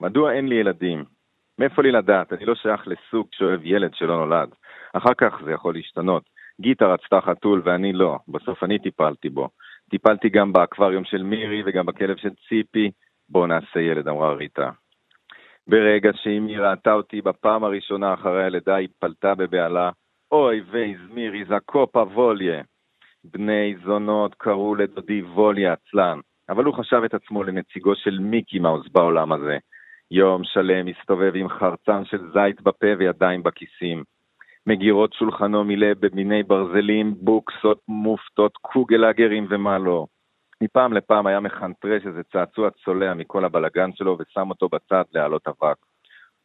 [0.01, 1.03] מדוע אין לי ילדים?
[1.59, 2.33] מאיפה לי לדעת?
[2.33, 4.49] אני לא שייך לסוג שאוהב ילד שלא נולד.
[4.93, 6.23] אחר כך זה יכול להשתנות.
[6.61, 9.49] גיטה רצתה חתול ואני לא, בסוף אני טיפלתי בו.
[9.89, 12.91] טיפלתי גם באקווריום של מירי וגם בכלב של ציפי.
[13.29, 14.69] בוא נעשה ילד, אמרה ריטה.
[15.67, 19.89] ברגע שאמי ראתה אותי בפעם הראשונה אחרי הלידה, היא פלטה בבהלה,
[20.31, 22.61] אוי וייז מירי זקופה ווליה.
[23.23, 28.87] בני זונות קראו לדודי ווליה עצלן, אבל הוא חשב את עצמו לנציגו של מיקי מאוס
[28.91, 29.57] בעולם הזה.
[30.11, 34.03] יום שלם הסתובב עם חרצן של זית בפה וידיים בכיסים.
[34.67, 40.05] מגירות שולחנו מילא במיני ברזלים, בוקסות, מופתות, קוגלאגרים ומה לא.
[40.61, 45.77] מפעם לפעם היה מחנטרש איזה צעצוע צולע מכל הבלגן שלו ושם אותו בצד להעלות אבק.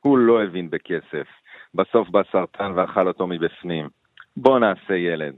[0.00, 1.26] הוא לא הבין בכסף.
[1.74, 3.88] בסוף בא סרטן ואכל אותו מבפנים.
[4.36, 5.34] בוא נעשה ילד.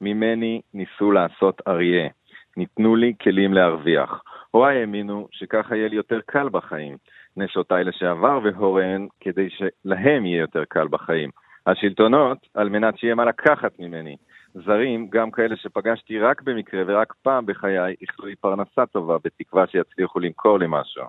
[0.00, 2.08] ממני ניסו לעשות אריה.
[2.56, 4.22] ניתנו לי כלים להרוויח.
[4.50, 6.96] הוריי האמינו שככה יהיה לי יותר קל בחיים.
[7.36, 11.30] נשותיי לשעבר והוריהן כדי שלהם יהיה יותר קל בחיים.
[11.66, 14.16] השלטונות, על מנת שיהיה מה לקחת ממני.
[14.54, 20.20] זרים, גם כאלה שפגשתי רק במקרה ורק פעם בחיי, איחלו לי פרנסה טובה, בתקווה שיצליחו
[20.20, 21.04] למכור לי משהו.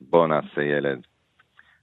[0.00, 1.00] בוא נעשה ילד.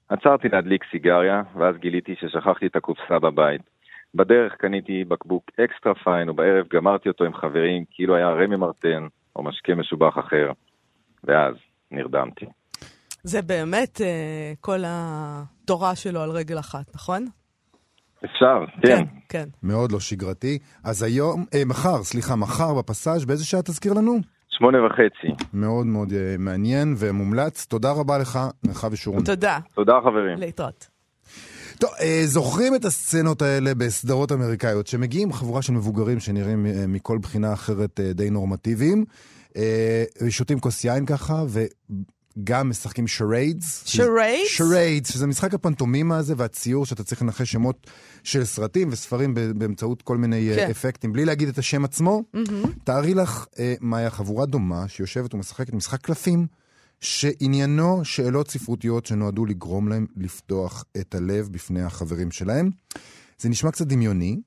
[0.09, 3.61] עצרתי להדליק סיגריה, ואז גיליתי ששכחתי את הקופסה בבית.
[4.15, 9.43] בדרך קניתי בקבוק אקסטרה פיין, ובערב גמרתי אותו עם חברים, כאילו היה רמי מרטן, או
[9.43, 10.51] משקה משובח אחר.
[11.23, 11.55] ואז
[11.91, 12.45] נרדמתי.
[13.23, 14.03] זה באמת uh,
[14.61, 17.25] כל התורה שלו על רגל אחת, נכון?
[18.25, 18.97] אפשר, כן.
[18.97, 19.49] כן, כן.
[19.63, 20.57] מאוד לא שגרתי.
[20.83, 24.19] אז היום, אה, מחר, סליחה, מחר בפסאז' באיזה שעה תזכיר לנו?
[24.49, 25.43] שמונה וחצי.
[25.53, 27.65] מאוד מאוד אה, מעניין ומומלץ.
[27.65, 29.23] תודה רבה לך, מרחב ושורון.
[29.23, 29.59] תודה.
[29.75, 30.37] תודה חברים.
[30.37, 30.87] להתראות.
[31.79, 37.17] טוב, אה, זוכרים את הסצנות האלה בסדרות אמריקאיות, שמגיעים חבורה של מבוגרים שנראים אה, מכל
[37.17, 39.05] בחינה אחרת אה, די נורמטיביים,
[39.57, 41.43] אה, שותים כוס יין ככה,
[42.37, 43.83] וגם משחקים שריידס.
[43.85, 44.49] שריידס?
[44.49, 47.87] שריידס, שזה משחק הפנטומימה הזה והציור שאתה צריך לנחש שמות
[48.23, 50.65] של סרטים וספרים באמצעות כל מיני כן.
[50.65, 50.69] כן.
[50.69, 52.23] אפקטים, בלי להגיד את השם עצמו.
[52.33, 52.71] מהמם.
[52.83, 56.47] תארי לך, אה, מאיה, חבורה דומה שיושבת ומשחקת משחק קלפים,
[56.99, 62.69] שעניינו שאלות ספרותיות שנועדו לגרום להם לפתוח את הלב בפני החברים שלהם.
[63.39, 64.39] זה נשמע קצת דמיוני.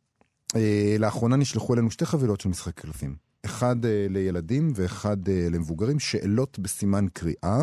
[0.57, 3.26] אה, לאחרונה נשלחו אלינו שתי חבילות של משחק קלפים.
[3.47, 7.63] אחד אה, לילדים ואחד אה, למבוגרים, שאלות בסימן קריאה.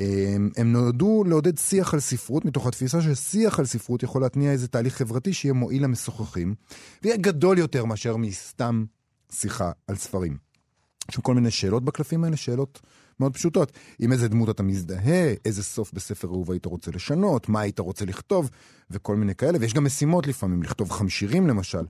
[0.00, 4.68] אה, הם נועדו לעודד שיח על ספרות, מתוך התפיסה ששיח על ספרות יכול להתניע איזה
[4.68, 6.54] תהליך חברתי שיהיה מועיל למשוחחים,
[7.02, 8.84] ויהיה גדול יותר מאשר מסתם
[9.32, 10.36] שיחה על ספרים.
[11.10, 12.80] יש כל מיני שאלות בקלפים האלה, שאלות
[13.20, 13.72] מאוד פשוטות.
[13.98, 18.04] עם איזה דמות אתה מזדהה, איזה סוף בספר אהוב היית רוצה לשנות, מה היית רוצה
[18.04, 18.50] לכתוב,
[18.90, 19.58] וכל מיני כאלה.
[19.60, 21.82] ויש גם משימות לפעמים, לכתוב חמשירים למשל.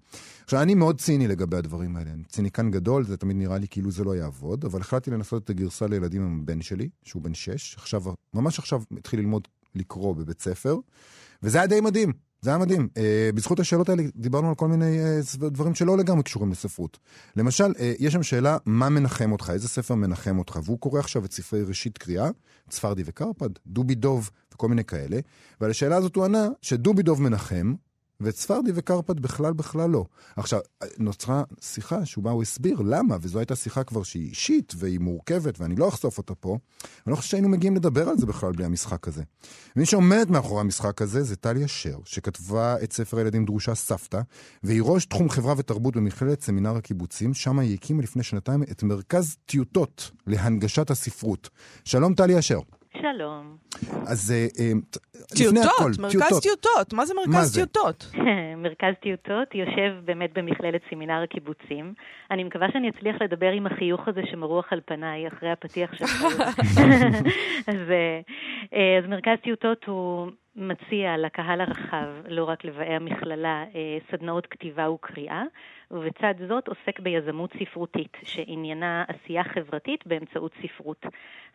[0.45, 2.11] עכשיו, אני מאוד ציני לגבי הדברים האלה.
[2.11, 5.51] אני ציניקן גדול, זה תמיד נראה לי כאילו זה לא יעבוד, אבל החלטתי לנסות את
[5.51, 7.77] הגרסה לילדים עם הבן שלי, שהוא בן שש.
[7.77, 8.03] עכשיו,
[8.35, 10.77] ממש עכשיו התחיל ללמוד לקרוא בבית ספר,
[11.43, 12.28] וזה היה די מדהים.
[12.41, 12.89] זה היה מדהים.
[12.95, 12.99] Uh,
[13.35, 16.99] בזכות השאלות האלה דיברנו על כל מיני uh, דברים שלא לגמרי קשורים לספרות.
[17.37, 19.51] למשל, uh, יש שם שאלה, מה מנחם אותך?
[19.51, 20.59] איזה ספר מנחם אותך?
[20.65, 22.29] והוא קורא עכשיו את ספרי ראשית קריאה,
[22.69, 25.19] צפרדי וקרפד, דובי דוב וכל מיני כאלה.
[25.61, 27.75] ועל השאלה הזאת הוא ענה שדובי דוב מנחם,
[28.21, 30.05] ואת ספרדי וקרפד בכלל בכלל לא.
[30.37, 30.61] עכשיו,
[30.99, 35.77] נוצרה שיחה שבה הוא הסביר למה, וזו הייתה שיחה כבר שהיא אישית והיא מורכבת, ואני
[35.77, 36.59] לא אחשוף אותה פה.
[36.83, 39.23] אני לא חושב שהיינו מגיעים לדבר על זה בכלל בלי המשחק הזה.
[39.77, 44.21] מי שעומדת מאחורי המשחק הזה זה טלי אשר, שכתבה את ספר הילדים דרושה סבתא,
[44.63, 49.37] והיא ראש תחום חברה ותרבות במכללת סמינר הקיבוצים, שם היא הקימה לפני שנתיים את מרכז
[49.47, 51.51] טיוטות להנגשת הספרות.
[51.85, 52.61] שלום טלי אשר.
[53.01, 53.57] שלום.
[54.07, 54.73] אז אה, אה,
[55.35, 56.93] לפני הכל, טיוטות, מרכז טיוטות.
[56.93, 57.55] מה זה מרכז?
[57.55, 58.11] טיוטות?
[58.63, 61.95] מרכז טיוטות יושב באמת במכללת סמינר הקיבוצים.
[62.31, 66.25] אני מקווה שאני אצליח לדבר עם החיוך הזה שמרוח על פניי אחרי הפתיח שלך.
[67.73, 74.47] אז, אה, אז מרכז טיוטות הוא מציע לקהל הרחב, לא רק לבאי המכללה, אה, סדנאות
[74.47, 75.43] כתיבה וקריאה,
[75.91, 81.07] ובצד זאת עוסק ביזמות ספרותית, שעניינה עשייה חברתית באמצעות ספרות.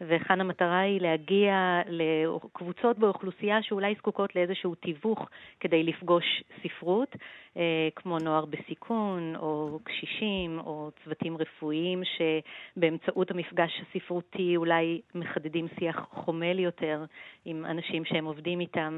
[0.02, 7.16] וכאן המטרה היא להגיע לקבוצות באוכלוסייה שאולי זקוקות לאיזשהו תיווך כדי לפגוש ספרות,
[7.58, 16.08] אה, כמו נוער בסיכון, או קשישים, או צוותים רפואיים, שבאמצעות המפגש הספרותי אולי מחדדים שיח
[16.12, 17.06] חומל יותר
[17.46, 18.93] עם אנשים שהם עובדים איתם.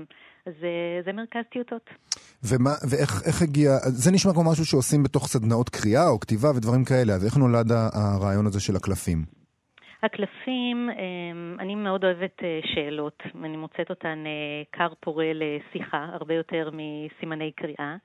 [0.46, 1.90] אז אה, זה מרכז טיוטות.
[2.50, 3.70] ומה, ואיך איך הגיע,
[4.04, 7.72] זה נשמע כמו משהו שעושים בתוך סדנאות קריאה או כתיבה ודברים כאלה, אז איך נולד
[7.72, 9.20] הרעיון הזה של הקלפים?
[10.04, 16.34] הקלפים, אמ, אני מאוד אוהבת אה, שאלות, אני מוצאת אותן אה, כר פורה לשיחה, הרבה
[16.34, 17.96] יותר מסימני קריאה.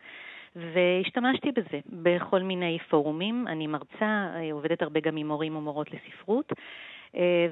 [0.57, 3.47] והשתמשתי בזה בכל מיני פורומים.
[3.49, 6.53] אני מרצה, עובדת הרבה גם עם מורים ומורות לספרות,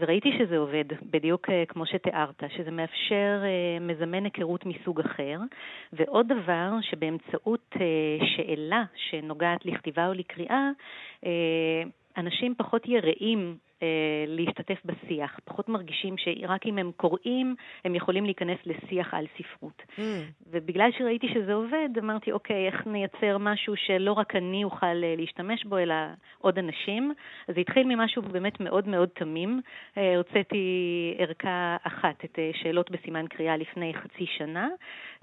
[0.00, 5.38] וראיתי שזה עובד, בדיוק אה, כמו שתיארת, שזה מאפשר, אה, מזמן היכרות מסוג אחר.
[5.92, 10.70] ועוד דבר, שבאמצעות אה, שאלה שנוגעת לכתיבה או לקריאה,
[11.26, 11.82] אה,
[12.16, 13.67] אנשים פחות יראים אה,
[14.26, 19.82] להשתתף בשיח, פחות מרגישים שרק אם הם קוראים, הם יכולים להיכנס לשיח על ספרות.
[19.98, 20.00] Mm.
[20.46, 25.64] ובגלל שראיתי שזה עובד, אמרתי, אוקיי, איך נייצר משהו שלא רק אני אוכל אה, להשתמש
[25.64, 25.94] בו, אלא
[26.38, 27.12] עוד אנשים.
[27.48, 29.60] אז זה התחיל ממשהו באמת מאוד מאוד תמים.
[29.98, 30.64] אה, הוצאתי
[31.18, 34.68] ערכה אחת, את אה, שאלות בסימן קריאה לפני חצי שנה,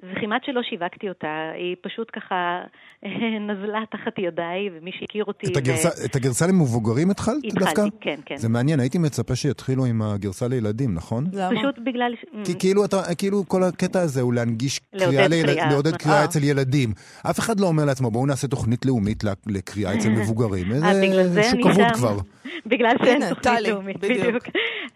[0.03, 2.61] וכמעט שלא שיווקתי אותה, היא פשוט ככה
[3.05, 5.51] אה, נזלה תחת ידיי, ומי שהכיר אותי...
[5.51, 7.69] את הגרסה, את הגרסה למבוגרים התחלת דווקא?
[7.69, 8.35] התחלתי, כן, כן.
[8.45, 11.25] זה מעניין, הייתי מצפה שיתחילו עם הגרסה לילדים, נכון?
[11.33, 11.59] למה?
[11.59, 12.11] פשוט בגלל...
[12.43, 15.69] כי כאילו, אתה, כאילו כל הקטע הזה הוא להנגיש לעודד קריאה, לילד, קריאה.
[15.69, 16.23] לעודד קריאה אה.
[16.25, 16.93] אצל ילדים.
[17.29, 20.71] אף אחד לא אומר לעצמו, בואו נעשה תוכנית לאומית ל- לקריאה אצל מבוגרים.
[20.71, 21.93] אה, בגלל זה שוק אני אבוד שם.
[21.93, 22.17] כבר.
[22.65, 24.43] בגלל שאין תוכנית לאומית, בדיוק.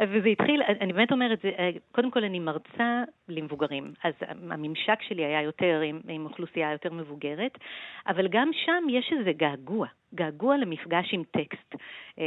[0.01, 1.45] וזה התחיל, אני באמת אומרת,
[1.91, 7.57] קודם כל אני מרצה למבוגרים, אז הממשק שלי היה יותר עם, עם אוכלוסייה יותר מבוגרת,
[8.07, 11.75] אבל גם שם יש איזה געגוע, געגוע למפגש עם טקסט,
[12.19, 12.25] אה,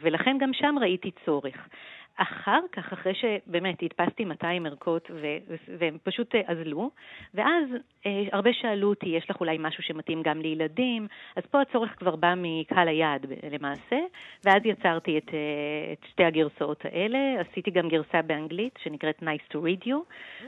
[0.00, 1.68] ולכן גם שם ראיתי צורך.
[2.16, 6.90] אחר כך, אחרי שבאמת הדפסתי 200 ערכות ו- והם פשוט אה, אזלו,
[7.34, 7.64] ואז
[8.06, 11.06] אה, הרבה שאלו אותי, יש לך אולי משהו שמתאים גם לילדים?
[11.36, 13.96] אז פה הצורך כבר בא מקהל היעד למעשה,
[14.44, 19.56] ואז יצרתי את, אה, את שתי הגרסאות האלה, עשיתי גם גרסה באנגלית שנקראת Nice to
[19.56, 19.96] Read You,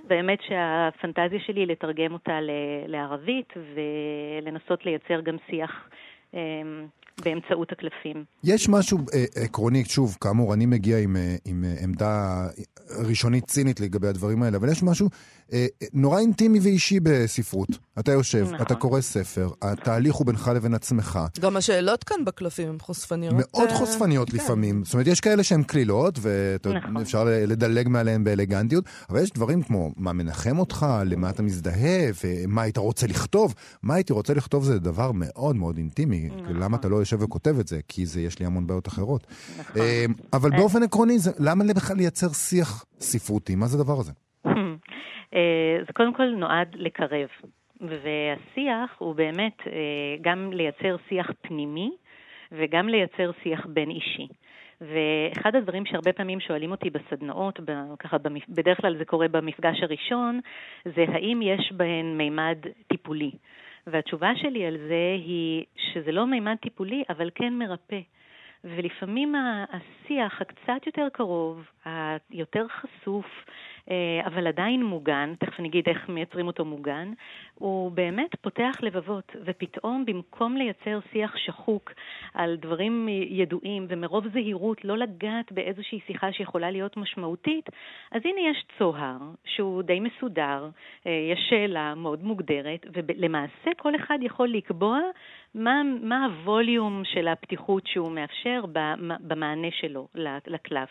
[0.09, 2.51] והאמת שהפנטזיה שלי היא לתרגם אותה ל-
[2.87, 5.89] לערבית ולנסות לייצר גם שיח
[6.35, 6.41] אה,
[7.25, 8.25] באמצעות הקלפים.
[8.45, 12.47] יש משהו אה, עקרוני, שוב, כאמור, אני מגיע עם, אה, עם אה, עמדה
[13.09, 15.09] ראשונית צינית לגבי הדברים האלה, אבל יש משהו
[15.93, 17.69] נורא אינטימי ואישי בספרות.
[17.99, 18.61] אתה יושב, נכון.
[18.61, 21.19] אתה קורא ספר, התהליך הוא בינך לבין עצמך.
[21.41, 23.35] גם השאלות כאן בקלפים הן חושפניות.
[23.39, 24.37] מאוד אה, חושפניות כן.
[24.37, 24.85] לפעמים.
[24.85, 26.97] זאת אומרת, יש כאלה שהן קלילות, נכון.
[26.97, 32.63] ואפשר לדלג מעליהן באלגנטיות, אבל יש דברים כמו מה מנחם אותך, למה אתה מזדהה, ומה
[32.63, 33.55] היית רוצה לכתוב.
[33.83, 36.29] מה הייתי רוצה לכתוב זה דבר מאוד מאוד אינטימי.
[36.37, 36.57] נכון.
[36.57, 37.81] למה אתה לא יושב וכותב את זה?
[37.89, 39.27] כי זה, יש לי המון בעיות אחרות.
[39.59, 39.83] נכון.
[39.83, 43.55] אה, אבל באופן עקרוני, זה- למה בכלל לייצר שיח ספרותי?
[43.55, 44.13] מה זה הדבר הזה?
[45.35, 47.29] אה, זה קודם כל נועד לקרב,
[47.81, 49.73] והשיח הוא באמת אה,
[50.21, 51.91] גם לייצר שיח פנימי
[52.53, 54.29] וגם לייצר שיח בין אישי.
[54.81, 57.61] ואחד הדברים שהרבה פעמים שואלים אותי בסדנאות,
[57.99, 58.17] ככה.
[58.49, 60.41] בדרך כלל זה קורה במפגש הראשון,
[60.85, 63.31] זה האם יש בהן מימד טיפולי.
[63.87, 68.01] והתשובה שלי על זה היא שזה לא מימד טיפולי, אבל כן מרפא.
[68.65, 69.35] ולפעמים
[69.71, 73.27] השיח הקצת יותר קרוב, היותר חשוף,
[74.27, 77.12] אבל עדיין מוגן, תכף אני אגיד איך מייצרים אותו מוגן,
[77.55, 81.92] הוא באמת פותח לבבות, ופתאום במקום לייצר שיח שחוק
[82.35, 87.68] על דברים ידועים ומרוב זהירות לא לגעת באיזושהי שיחה שיכולה להיות משמעותית,
[88.12, 90.68] אז הנה יש צוהר שהוא די מסודר,
[91.07, 95.01] אה, יש שאלה מאוד מוגדרת, ולמעשה כל אחד יכול לקבוע
[95.57, 98.64] מה, מה הווליום של הפתיחות שהוא מאפשר
[99.21, 100.09] במענה שלו
[100.47, 100.88] לקלף.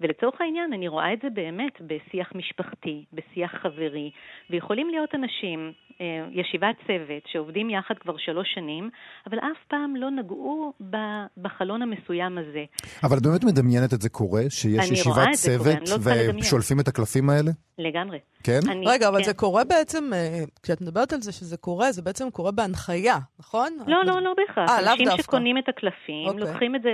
[0.00, 4.10] ולצורך העניין, אני רואה את זה באמת בשיח משפחתי, בשיח חברי,
[4.50, 8.90] ויכולים להיות אנשים, אה, ישיבת צוות, שעובדים יחד כבר שלוש שנים,
[9.26, 10.72] אבל אף פעם לא נגעו
[11.36, 12.64] בחלון המסוים הזה.
[13.04, 14.42] אבל את באמת מדמיינת את זה קורה?
[14.48, 15.96] שיש ישיבת צוות לא
[16.40, 17.50] ושולפים את הקלפים האלה?
[17.78, 18.18] לגמרי.
[18.44, 18.60] כן?
[18.70, 19.24] אני, רגע, אבל כן.
[19.24, 20.10] זה קורה בעצם,
[20.62, 23.78] כשאת מדברת על זה שזה קורה, זה בעצם קורה בהנחיה, נכון?
[23.86, 24.70] לא, לא, לא בהכרח.
[24.70, 26.40] 아, אנשים שקונים את הקלפים, אוקיי.
[26.40, 26.92] לוקחים את זה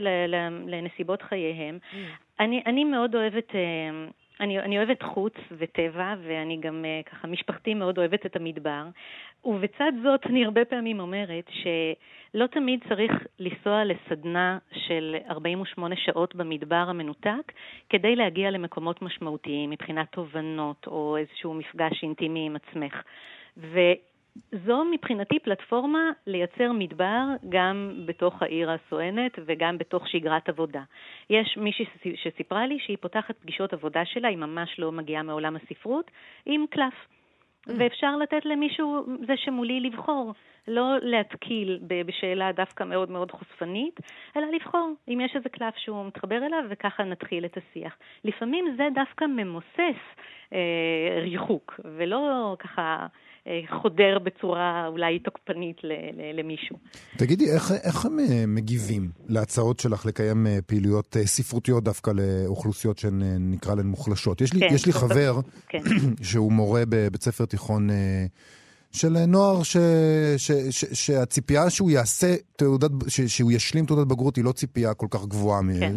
[0.66, 1.78] לנסיבות חייהם.
[1.82, 1.96] Mm.
[2.40, 3.52] אני, אני מאוד אוהבת...
[4.40, 8.82] אני, אני אוהבת חוץ וטבע, ואני גם ככה, משפחתי מאוד אוהבת את המדבר.
[9.44, 16.76] ובצד זאת, אני הרבה פעמים אומרת שלא תמיד צריך לנסוע לסדנה של 48 שעות במדבר
[16.88, 17.52] המנותק
[17.88, 23.02] כדי להגיע למקומות משמעותיים מבחינת תובנות או איזשהו מפגש אינטימי עם עצמך.
[23.56, 23.78] ו...
[24.66, 30.82] זו מבחינתי פלטפורמה לייצר מדבר גם בתוך העיר הסואנת וגם בתוך שגרת עבודה.
[31.30, 36.10] יש מישהי שסיפרה לי שהיא פותחת פגישות עבודה שלה, היא ממש לא מגיעה מעולם הספרות,
[36.46, 36.94] עם קלף.
[36.94, 37.72] Mm.
[37.78, 40.34] ואפשר לתת למישהו, זה שמולי, לבחור.
[40.68, 44.00] לא להתקיל בשאלה דווקא מאוד מאוד חושפנית,
[44.36, 47.96] אלא לבחור אם יש איזה קלף שהוא מתחבר אליו, וככה נתחיל את השיח.
[48.24, 50.00] לפעמים זה דווקא ממוסס
[50.52, 53.06] אה, ריחוק, ולא ככה...
[53.82, 55.76] חודר בצורה אולי תוקפנית
[56.38, 56.76] למישהו.
[57.16, 58.16] תגידי, איך, איך הם
[58.54, 64.40] מגיבים להצעות שלך לקיים פעילויות ספרותיות דווקא לאוכלוסיות שנקרא להן מוחלשות?
[64.40, 65.82] יש לי, כן, יש לי חבר כן.
[66.30, 67.88] שהוא מורה בבית ספר תיכון
[68.92, 69.76] של נוער ש,
[70.36, 75.06] ש, ש, שהציפייה שהוא יעשה תעודת, ש, שהוא ישלים תעודת בגרות היא לא ציפייה כל
[75.10, 75.60] כך גבוהה.
[75.80, 75.96] כן.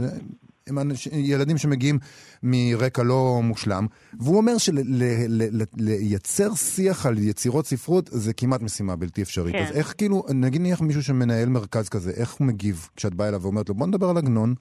[0.67, 0.77] הם
[1.13, 1.99] ילדים שמגיעים
[2.43, 3.87] מרקע לא מושלם,
[4.19, 9.55] והוא אומר שלייצר שיח על יצירות ספרות זה כמעט משימה בלתי אפשרית.
[9.55, 9.63] כן.
[9.63, 13.41] אז איך כאילו, נגיד נניח מישהו שמנהל מרכז כזה, איך הוא מגיב כשאת באה אליו
[13.41, 14.53] ואומרת לו, בוא נדבר על עגנון?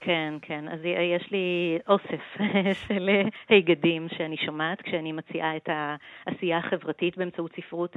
[0.00, 0.64] כן, כן.
[0.68, 0.80] אז
[1.14, 2.24] יש לי אוסף
[2.86, 3.10] של
[3.48, 7.96] היגדים שאני שומעת כשאני מציעה את העשייה החברתית באמצעות ספרות.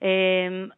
[0.00, 0.04] Um,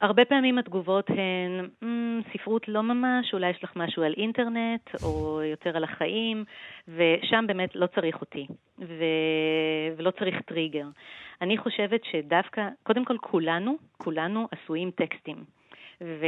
[0.01, 5.43] הרבה פעמים התגובות הן, mm, ספרות לא ממש, אולי יש לך משהו על אינטרנט, או
[5.43, 6.45] יותר על החיים,
[6.89, 8.47] ושם באמת לא צריך אותי,
[8.79, 9.05] ו...
[9.97, 10.87] ולא צריך טריגר.
[11.43, 15.45] אני חושבת שדווקא, קודם כל כולנו, כולנו עשויים טקסטים.
[16.01, 16.27] ו...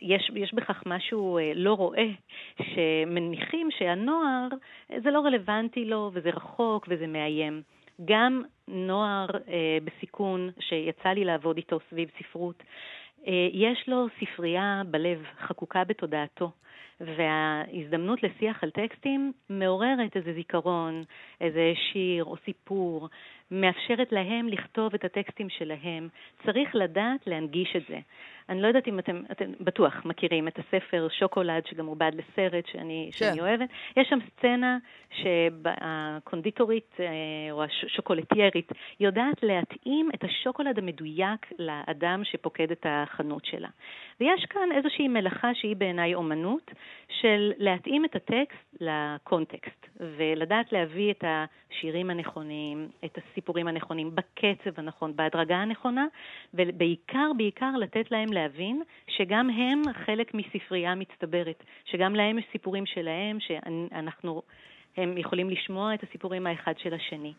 [0.00, 2.08] יש, יש בכך משהו אה, לא רואה,
[2.62, 4.48] שמניחים שהנוער,
[5.02, 7.62] זה לא רלוונטי לו, וזה רחוק, וזה מאיים.
[8.04, 12.62] גם נוער אה, בסיכון, שיצא לי לעבוד איתו סביב ספרות,
[13.26, 16.50] אה, יש לו ספרייה בלב, חקוקה בתודעתו.
[17.00, 21.04] וההזדמנות לשיח על טקסטים מעוררת איזה זיכרון,
[21.40, 23.08] איזה שיר או סיפור,
[23.50, 26.08] מאפשרת להם לכתוב את הטקסטים שלהם.
[26.46, 27.98] צריך לדעת להנגיש את זה.
[28.48, 33.10] אני לא יודעת אם אתם, אתם בטוח מכירים את הספר שוקולד, שגם עובד לסרט שאני,
[33.12, 33.18] כן.
[33.18, 33.68] שאני אוהבת.
[33.96, 34.78] יש שם סצנה
[35.10, 37.06] שהקונדיטורית אה,
[37.50, 43.68] או השוקולטיירית יודעת להתאים את השוקולד המדויק לאדם שפוקד את החנות שלה.
[44.20, 46.70] ויש כאן איזושהי מלאכה שהיא בעיניי אומנות,
[47.20, 55.16] של להתאים את הטקסט לקונטקסט, ולדעת להביא את השירים הנכונים, את הסיפורים הנכונים, בקצב הנכון,
[55.16, 56.06] בהדרגה הנכונה,
[56.54, 63.38] ובעיקר, בעיקר לתת להם להבין שגם הם חלק מספרייה מצטברת, שגם להם יש סיפורים שלהם,
[63.40, 64.42] שאנחנו...
[64.96, 67.32] הם יכולים לשמוע את הסיפורים האחד של השני.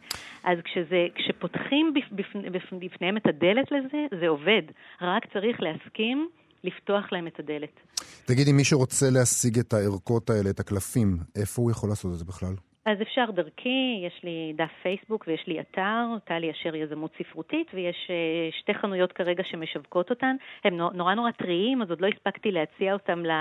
[0.44, 4.62] אז כשזה, כשפותחים בפני, בפניהם את הדלת לזה, זה עובד.
[5.02, 6.30] רק צריך להסכים
[6.64, 7.80] לפתוח להם את הדלת.
[8.26, 12.26] תגידי, מי שרוצה להשיג את הערכות האלה, את הקלפים, איפה הוא יכול לעשות את זה
[12.26, 12.54] בכלל?
[12.88, 17.96] אז אפשר דרכי, יש לי דף פייסבוק ויש לי אתר, טלי אשר יזמות ספרותית, ויש
[18.08, 20.36] uh, שתי חנויות כרגע שמשווקות אותן.
[20.64, 23.32] הם נורא נורא טריים, אז עוד לא הספקתי להציע אותם ל...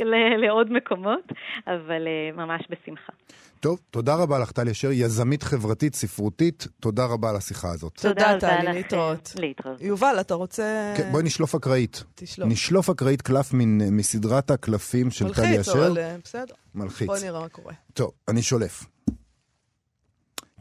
[0.46, 1.32] לעוד מקומות,
[1.66, 3.12] אבל uh, ממש בשמחה.
[3.60, 8.00] טוב, תודה רבה לך, טלי אשר, יזמית חברתית, ספרותית, תודה רבה על השיחה הזאת.
[8.02, 9.32] תודה, טלי, להתראות.
[9.38, 9.80] להתראות.
[9.80, 10.94] יובל, אתה רוצה...
[10.96, 12.04] כן, בואי נשלוף אקראית.
[12.14, 12.48] תשלוף.
[12.48, 15.74] נשלוף אקראית קלף מסדרת הקלפים של טלי אשר.
[15.74, 16.54] מלחיץ, אבל אה, בסדר.
[16.74, 17.06] מלחיץ.
[17.06, 17.74] בואי נראה מה קורה.
[17.92, 18.84] טוב, אני שולף.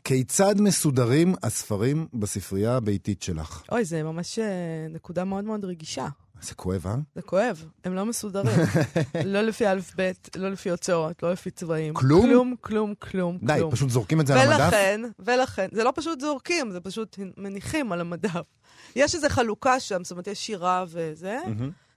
[0.03, 3.63] כיצד מסודרים הספרים בספרייה הביתית שלך?
[3.71, 4.45] אוי, זה ממש אה,
[4.89, 6.07] נקודה מאוד מאוד רגישה.
[6.41, 6.95] זה כואב, אה?
[7.15, 8.59] זה כואב, הם לא מסודרים.
[9.25, 11.93] לא לפי א'-ב', לא לפי הוצאות, לא לפי צבעים.
[11.93, 12.25] כלום?
[12.25, 13.37] כלום, כלום, כלום.
[13.41, 13.71] די, כלום.
[13.71, 14.65] פשוט זורקים את זה ולכן, על המדף?
[14.69, 18.45] ולכן, ולכן, זה לא פשוט זורקים, זה פשוט מניחים על המדף.
[18.95, 21.39] יש איזו חלוקה שם, זאת אומרת, יש שירה וזה.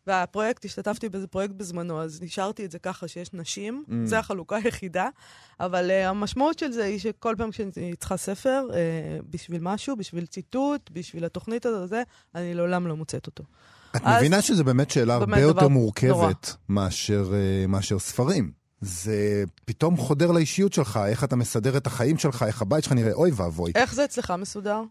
[0.07, 3.93] והפרויקט, השתתפתי באיזה פרויקט בזמנו, אז נשארתי את זה ככה שיש נשים, mm.
[4.05, 5.09] זה החלוקה היחידה.
[5.61, 8.75] אבל uh, המשמעות של זה היא שכל פעם כשאני צריכה ספר, uh,
[9.31, 11.93] בשביל משהו, בשביל ציטוט, בשביל התוכנית הזאת,
[12.35, 13.45] אני לעולם לא מוצאת אותו.
[13.97, 14.17] את אז...
[14.17, 18.61] מבינה שזו באמת שאלה באמת הרבה יותר מורכבת מאשר, uh, מאשר ספרים.
[18.81, 23.13] זה פתאום חודר לאישיות שלך, איך אתה מסדר את החיים שלך, איך הבית שלך נראה,
[23.13, 23.73] אוי ואבוי.
[23.75, 24.83] איך זה אצלך מסודר?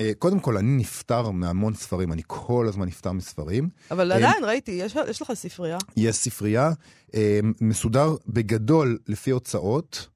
[0.00, 3.68] אה, קודם כל, אני נפטר מהמון ספרים, אני כל הזמן נפטר מספרים.
[3.90, 5.78] אבל עדיין, ראיתי, יש, יש לך ספרייה.
[5.96, 6.70] יש ספרייה,
[7.14, 10.08] אה, מסודר בגדול לפי הוצאות.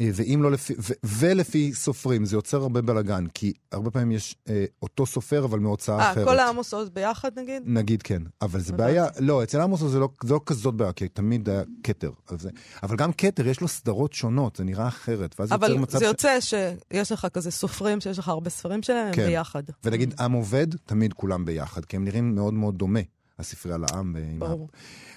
[0.00, 4.36] אה, ואם לא לפי, ו, ולפי סופרים, זה יוצר הרבה בלאגן, כי הרבה פעמים יש
[4.48, 6.28] אה, אותו סופר, אבל מהוצאה 아, אחרת.
[6.28, 7.62] אה, כל העמוס עוז ביחד נגיד?
[7.66, 10.92] נגיד כן, אבל זה בעיה, לא, אצל עמוס עוז זה לא, זה לא כזאת בעיה,
[10.92, 12.10] כי תמיד היה כתר.
[12.38, 12.50] זה,
[12.82, 15.96] אבל גם כתר, יש לו סדרות שונות, זה נראה אחרת, ואז יוצר מצב...
[15.96, 16.54] אבל זה יוצא ש...
[16.92, 19.26] שיש לך כזה סופרים, שיש לך הרבה ספרים שלהם, כן.
[19.26, 19.62] ביחד.
[19.84, 23.00] ונגיד עם עובד, תמיד כולם ביחד, כי הם נראים מאוד מאוד דומה,
[23.38, 24.16] הספרייה לעם.
[24.38, 24.68] ברור.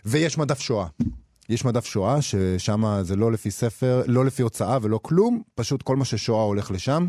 [0.06, 0.88] ויש מדף שואה.
[1.52, 5.96] יש מדף שואה, ששם זה לא לפי ספר, לא לפי הוצאה ולא כלום, פשוט כל
[5.96, 7.08] מה ששואה הולך לשם.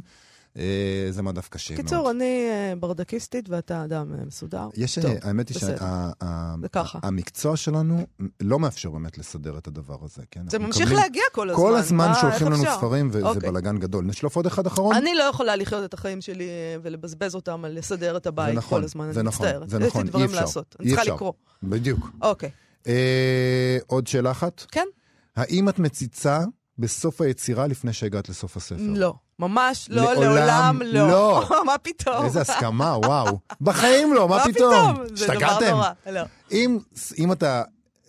[0.58, 1.86] אה, זה מדף קשה קיצור, מאוד.
[1.86, 4.68] קיצור, אני אה, ברדקיסטית ואתה אדם אה, מסודר.
[4.76, 8.06] יש, טוב, האמת היא שהמקצוע שה, שלנו
[8.40, 10.22] לא מאפשר באמת לסדר את הדבר הזה.
[10.30, 10.48] כן?
[10.50, 11.62] זה ממשיך להגיע כל הזמן.
[11.62, 13.50] כל הזמן שולחים לנו ספרים וזה אוקיי.
[13.50, 14.04] בלאגן גדול.
[14.04, 14.96] נשלוף עוד אחד אחרון?
[14.96, 16.48] אני לא יכולה לחיות את החיים שלי
[16.82, 19.12] ולבזבז אותם על לסדר את הבית נכון, כל הזמן.
[19.12, 20.76] זה נכון, זה נכון, יש לי דברים לעשות.
[20.80, 21.32] אני צריכה לקרוא.
[21.62, 22.10] בדיוק.
[22.22, 22.50] אוקיי.
[22.86, 24.64] אה, עוד שאלה אחת?
[24.70, 24.86] כן.
[25.36, 26.40] האם את מציצה
[26.78, 28.76] בסוף היצירה לפני שהגעת לסוף הספר?
[28.78, 29.14] לא.
[29.38, 31.08] ממש לא, לעולם לא.
[31.08, 31.44] לא.
[31.66, 32.24] מה פתאום?
[32.24, 33.38] איזה הסכמה, וואו.
[33.60, 34.74] בחיים לא, מה פתאום?
[34.74, 35.16] מה פתאום?
[35.16, 35.90] זה דבר נורא.
[36.06, 36.20] לא.
[36.52, 36.78] אם,
[37.18, 37.62] אם אתה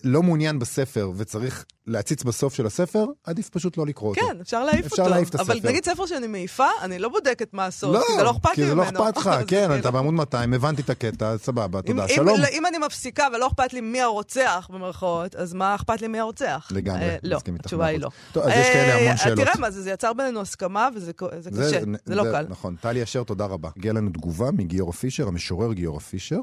[0.04, 4.34] לא מעוניין בספר וצריך להציץ בסוף של הספר, עדיף פשוט לא לקרוא כן, אותו.
[4.34, 5.14] כן, אפשר להעיף אפשר אותו.
[5.14, 5.54] להעיף את הספר.
[5.54, 8.58] אבל נגיד ספר שאני מעיפה, אני לא בודקת מה הסוף, לא, כי זה לא אכפת
[8.58, 8.84] לי ממנו.
[8.84, 12.40] כי זה לא אכפת לך, כן, אתה בעמוד 200, הבנתי את הקטע, סבבה, תודה, שלום.
[12.40, 16.20] אם, אם אני מפסיקה ולא אכפת לי מי הרוצח, במרכאות, אז מה אכפת לי מי
[16.20, 16.68] הרוצח?
[16.72, 18.10] לגמרי, אה, לא, התשובה היא לא.
[18.32, 19.40] טוב, אז יש כאלה המון אה, שאלות.
[19.40, 22.46] תראה מה זה, זה יצר בינינו הסכמה וזה זה קשה, זה, לא קל.
[22.50, 22.76] נכון.
[22.82, 23.70] טלי אשר, תודה רבה.
[23.78, 26.40] הגיעה לנו תגובה מגיורא פישר, המשורר גיורא פישר,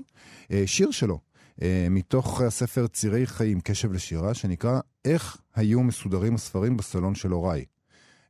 [0.53, 1.30] אה, שיר שלו.
[1.63, 7.65] אה, מתוך הספר צירי חיים, קשב לשירה, שנקרא איך היו מסודרים הספרים בסלון של הוריי.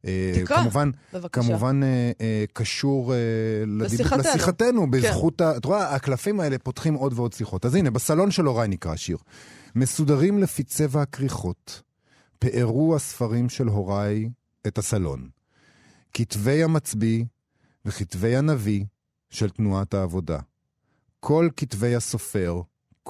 [0.07, 1.43] אה, תקרא, כמובן, בבקשה.
[1.43, 1.81] כמובן
[2.21, 3.15] אה, קשור
[3.67, 4.91] לשיחתנו, לשיחתנו כן.
[4.91, 5.57] בזכות ה...
[5.57, 7.67] את רואה, הקלפים האלה פותחים עוד ועוד שיחות.
[7.67, 9.17] אז הנה, בסלון של הוריי נקרא השיר.
[9.75, 11.83] מסודרים לפי צבע הכריכות,
[12.39, 14.29] פארו הספרים של הוריי
[14.67, 15.29] את הסלון.
[16.13, 17.25] כתבי המצביא
[17.85, 18.85] וכתבי הנביא
[19.31, 20.39] של תנועת העבודה.
[21.21, 22.61] כל כתבי הסופר,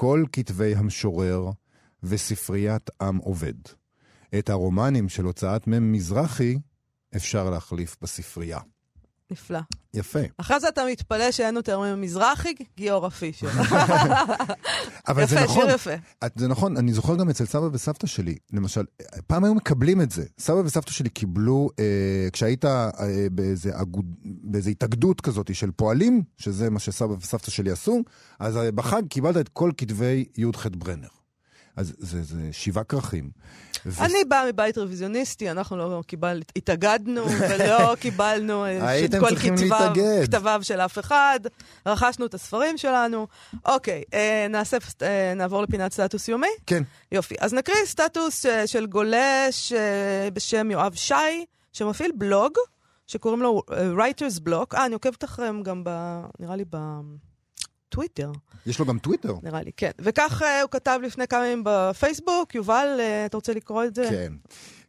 [0.01, 1.51] כל כתבי המשורר
[2.03, 3.55] וספריית עם עובד.
[4.39, 6.59] את הרומנים של הוצאת מ' מזרחי
[7.17, 8.59] אפשר להחליף בספרייה.
[9.31, 9.59] נפלא.
[9.95, 10.19] יפה.
[10.39, 13.49] אחרי זה אתה מתפלא שאין יותר ממזרחי, גיורא פישר.
[15.09, 15.65] אבל זה יפה, נכון.
[15.67, 15.91] שיר יפה.
[16.27, 18.85] את- זה נכון, אני זוכר גם אצל סבא וסבתא שלי, למשל,
[19.27, 20.25] פעם היו מקבלים את זה.
[20.39, 21.85] סבא וסבתא שלי קיבלו, אה,
[22.33, 22.91] כשהיית אה,
[23.33, 28.03] באיזה, אגוד, באיזה התאגדות כזאת של פועלים, שזה מה שסבא וסבתא שלי עשו,
[28.39, 31.09] אז אה, בחג קיבלת את כל כתבי י"ח ברנר.
[31.77, 33.31] אז זה, זה שבעה כרכים.
[34.01, 39.93] אני באה מבית רוויזיוניסטי, אנחנו לא קיבלנו, התאגדנו ולא קיבלנו אה, את הייתם כל כתביו.
[40.25, 41.41] כתביו של אף אחד,
[41.87, 43.27] רכשנו את הספרים שלנו.
[43.65, 46.47] אוקיי, אה, נעשה, אה, נעבור לפינת סטטוס יומי?
[46.67, 47.35] כן, יופי.
[47.41, 51.15] אז נקריא סטטוס אה, של גולש אה, בשם יואב שי,
[51.73, 52.53] שמפעיל בלוג,
[53.07, 54.77] שקוראים לו אה, Writer's Block.
[54.77, 56.21] אה, אני עוקבת אחריהם גם ב...
[56.41, 56.65] נראה לי
[57.91, 58.33] בטוויטר.
[58.67, 59.35] יש לו גם טוויטר.
[59.43, 59.91] נראה לי, כן.
[59.99, 62.55] וכך אה, הוא כתב לפני כמה ימים בפייסבוק.
[62.55, 64.07] יובל, אה, אתה רוצה לקרוא את זה?
[64.11, 64.33] כן,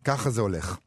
[0.03, 0.77] ככה זה הולך.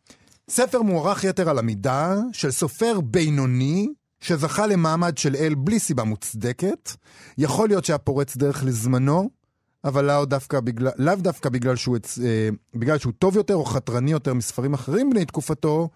[0.50, 3.88] ספר מוערך יתר על המידה של סופר בינוני
[4.20, 6.90] שזכה למעמד של אל בלי סיבה מוצדקת.
[7.38, 9.30] יכול להיות שהיה פורץ דרך לזמנו,
[9.84, 14.10] אבל לאו דווקא בגלל, לאו דווקא בגלל שהוא, אה, בגלל שהוא טוב יותר או חתרני
[14.10, 15.88] יותר מספרים אחרים בני תקופתו,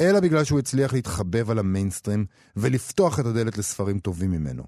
[0.00, 2.26] אלא בגלל שהוא הצליח להתחבב על המיינסטרים
[2.56, 4.62] ולפתוח את הדלת לספרים טובים ממנו.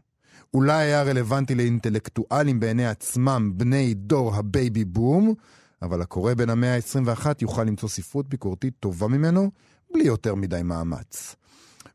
[0.54, 5.34] אולי היה רלוונטי לאינטלקטואלים בעיני עצמם, בני דור הבייבי בום,
[5.82, 9.50] אבל הקורא בן המאה ה-21 יוכל למצוא ספרות ביקורתית טובה ממנו,
[9.94, 11.36] בלי יותר מדי מאמץ.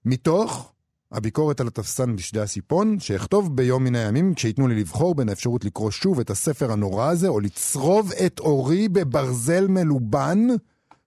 [0.05, 0.73] מתוך
[1.11, 5.91] הביקורת על התפסן בשדה השיפון, שאכתוב ביום מן הימים כשייתנו לי לבחור בין האפשרות לקרוא
[5.91, 10.47] שוב את הספר הנורא הזה, או לצרוב את עורי בברזל מלובן,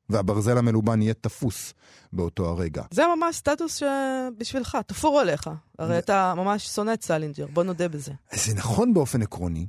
[0.09, 1.75] והברזל המלובן יהיה תפוס
[2.13, 2.83] באותו הרגע.
[2.91, 5.51] זה ממש סטטוס שבשבילך, תפור עליך.
[5.79, 8.13] הרי אתה ממש שונא את סלינג'ר, בוא נודה בזה.
[8.33, 9.67] זה נכון באופן עקרוני,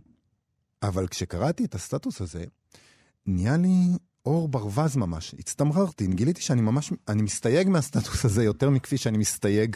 [0.83, 2.43] אבל כשקראתי את הסטטוס הזה,
[3.25, 3.97] נהיה לי
[4.27, 5.35] עור ברווז ממש.
[5.39, 9.75] הצטמררתי, גיליתי שאני ממש, אני מסתייג מהסטטוס הזה יותר מכפי שאני מסתייג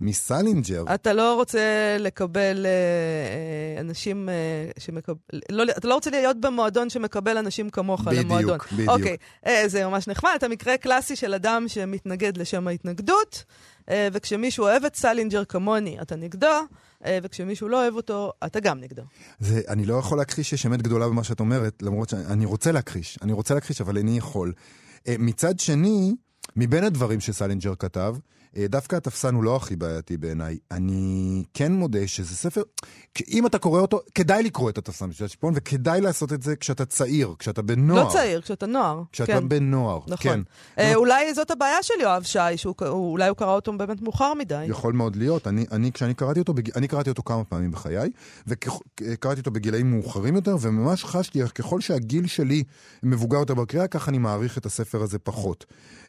[0.00, 0.84] מסלינג'ר.
[0.94, 4.34] אתה לא רוצה לקבל אה, אה, אנשים אה,
[4.78, 5.16] שמקבל...
[5.50, 8.58] לא, אתה לא רוצה להיות במועדון שמקבל אנשים כמוך בדיוק, למועדון.
[8.72, 8.88] בדיוק.
[8.88, 10.32] אוקיי, אה, זה ממש נחמד.
[10.36, 13.44] אתה מקרה קלאסי של אדם שמתנגד לשם ההתנגדות,
[13.90, 16.60] אה, וכשמישהו אוהב את סלינג'ר כמוני, אתה נגדו,
[17.22, 19.02] וכשמישהו לא אוהב אותו, אתה גם נגדו.
[19.38, 23.18] זה, אני לא יכול להכחיש שיש אמת גדולה במה שאת אומרת, למרות שאני רוצה להכחיש,
[23.22, 24.52] אני רוצה להכחיש, אבל איני יכול.
[25.08, 26.14] אה, מצד שני,
[26.56, 28.20] מבין הדברים שסלינג'ר כתב, אה,
[28.56, 30.58] דווקא התפסן הוא לא הכי בעייתי בעיניי.
[30.70, 32.62] אני כן מודה שזה ספר,
[33.28, 36.84] אם אתה קורא אותו, כדאי לקרוא את התפסן בשביל השיפון, וכדאי לעשות את זה כשאתה
[36.84, 38.04] צעיר, כשאתה בן נוער.
[38.04, 39.02] לא צעיר, כשאתה נוער.
[39.12, 39.48] כשאתה כן.
[39.48, 40.16] בן נוער, נכון.
[40.16, 40.40] כן.
[40.78, 44.64] אה, אולי זאת הבעיה של יואב שי, שאולי הוא קרא אותו באמת מאוחר מדי.
[44.68, 45.46] יכול מאוד להיות.
[45.46, 46.54] אני, אני, כשאני קראתי אותו.
[46.76, 48.10] אני קראתי אותו כמה פעמים בחיי,
[48.46, 52.64] וקראתי אותו בגילאים מאוחרים יותר, וממש חשתי, ככל שהגיל שלי
[53.02, 55.66] מבוגר יותר בקריאה, ככה אני מעריך את הספר הזה פחות.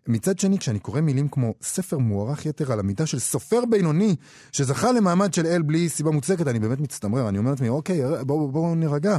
[0.08, 4.16] מצד שני, כשאני קורא מילים כמו ספר מוערך יתר על המידה של סופר בינוני,
[4.52, 7.30] שזכה למעמד של אל בלי סיבה מוצדקת, אני באמת מצטמרר.
[7.30, 9.18] אני אומר לעצמי, אוקיי, בואו בוא, בוא נירגע.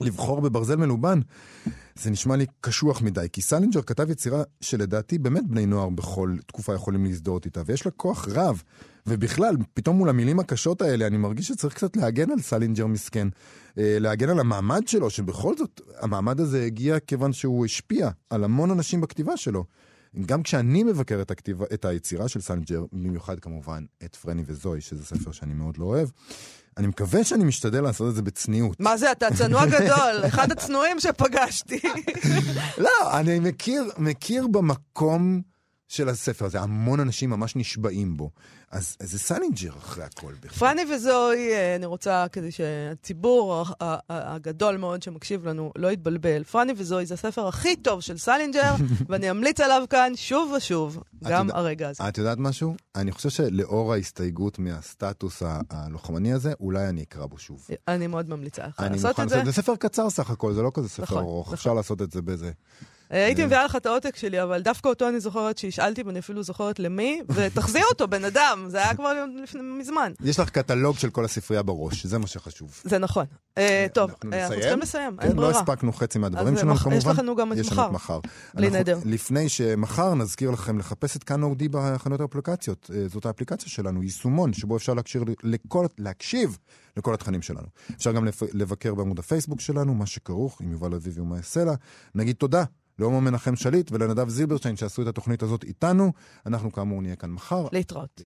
[0.00, 1.20] לבחור בברזל מלובן,
[1.94, 6.74] זה נשמע לי קשוח מדי, כי סלינג'ר כתב יצירה שלדעתי באמת בני נוער בכל תקופה
[6.74, 8.62] יכולים להזדהות איתה, ויש לה כוח רב.
[9.06, 13.28] ובכלל, פתאום מול המילים הקשות האלה, אני מרגיש שצריך קצת להגן על סלינג'ר מסכן.
[13.78, 18.70] אה, להגן על המעמד שלו, שבכל זאת, המעמד הזה הגיע כיוון שהוא השפיע על המון
[18.70, 19.64] אנשים בכתיבה שלו.
[20.26, 25.04] גם כשאני מבקר את, הכתיבה, את היצירה של סלינג'ר, במיוחד כמובן את פרני וזוי, שזה
[25.04, 26.08] ספר שאני מאוד לא אוהב,
[26.76, 28.80] אני מקווה שאני משתדל לעשות את זה בצניעות.
[28.80, 31.80] מה זה, אתה צנוע גדול, אחד הצנועים שפגשתי.
[32.78, 35.42] לא, אני מכיר, מכיר במקום
[35.88, 38.30] של הספר הזה, המון אנשים ממש נשבעים בו.
[38.70, 40.32] אז אז זה סלינג'ר אחרי הכל.
[40.40, 40.58] בכלל.
[40.58, 43.64] פרני וזוהי, אה, אני רוצה, כדי שהציבור
[44.10, 48.74] הגדול מאוד שמקשיב לנו לא יתבלבל, פרני וזוהי זה הספר הכי טוב של סלינג'ר,
[49.08, 52.08] ואני אמליץ עליו כאן שוב ושוב, גם יודע- הרגע הזה.
[52.08, 52.74] את יודעת משהו?
[52.94, 57.66] אני חושב שלאור ההסתייגות מהסטטוס הלוחמני הזה, אולי אני אקרא בו שוב.
[57.88, 59.42] אני מאוד ממליצה לך לעשות את זה.
[59.44, 61.54] זה ספר קצר סך הכל, זה לא כזה ספר נכון, ארוך, נכון.
[61.54, 62.50] אפשר לעשות את זה בזה.
[63.10, 63.46] הייתי אה.
[63.46, 67.20] מביאה לך את העותק שלי, אבל דווקא אותו אני זוכרת שהשאלתי, ואני אפילו זוכרת למי,
[67.28, 70.12] ותחזיר אותו, בן אדם, זה היה כבר לפני- מזמן.
[70.24, 72.80] יש לך קטלוג של כל הספרייה בראש, זה מה שחשוב.
[72.84, 73.24] זה נכון.
[73.58, 74.60] אה, טוב, אנחנו אה, אנחנו?
[74.60, 75.60] צריכים לסיים, כן, אין לא ברירה.
[75.60, 76.96] הספקנו חצי מהדברים שלנו כמובן.
[77.12, 77.86] יש לנו גם את יש לנו מחר.
[77.88, 78.20] את מחר.
[78.54, 78.98] בלי נדר.
[79.04, 82.90] לפני שמחר נזכיר לכם לחפש את כאן אודי בחנויות האפליקציות.
[83.06, 86.56] זאת האפליקציה שלנו, יישומון, שבו אפשר להקשיב
[86.96, 87.66] לכל התכנים שלנו.
[87.96, 91.74] אפשר גם לבקר בעמוד הפייסבוק שלנו, מה שכרוך עם יובל אביבי ומה סלע.
[92.14, 92.64] נגיד תודה
[92.98, 96.12] לעומר מנחם שליט ולנדב זילברשטיין שעשו את התוכנית הזאת איתנו.
[96.46, 97.66] אנחנו כאמור נהיה כאן מחר.
[97.72, 98.22] להתראות.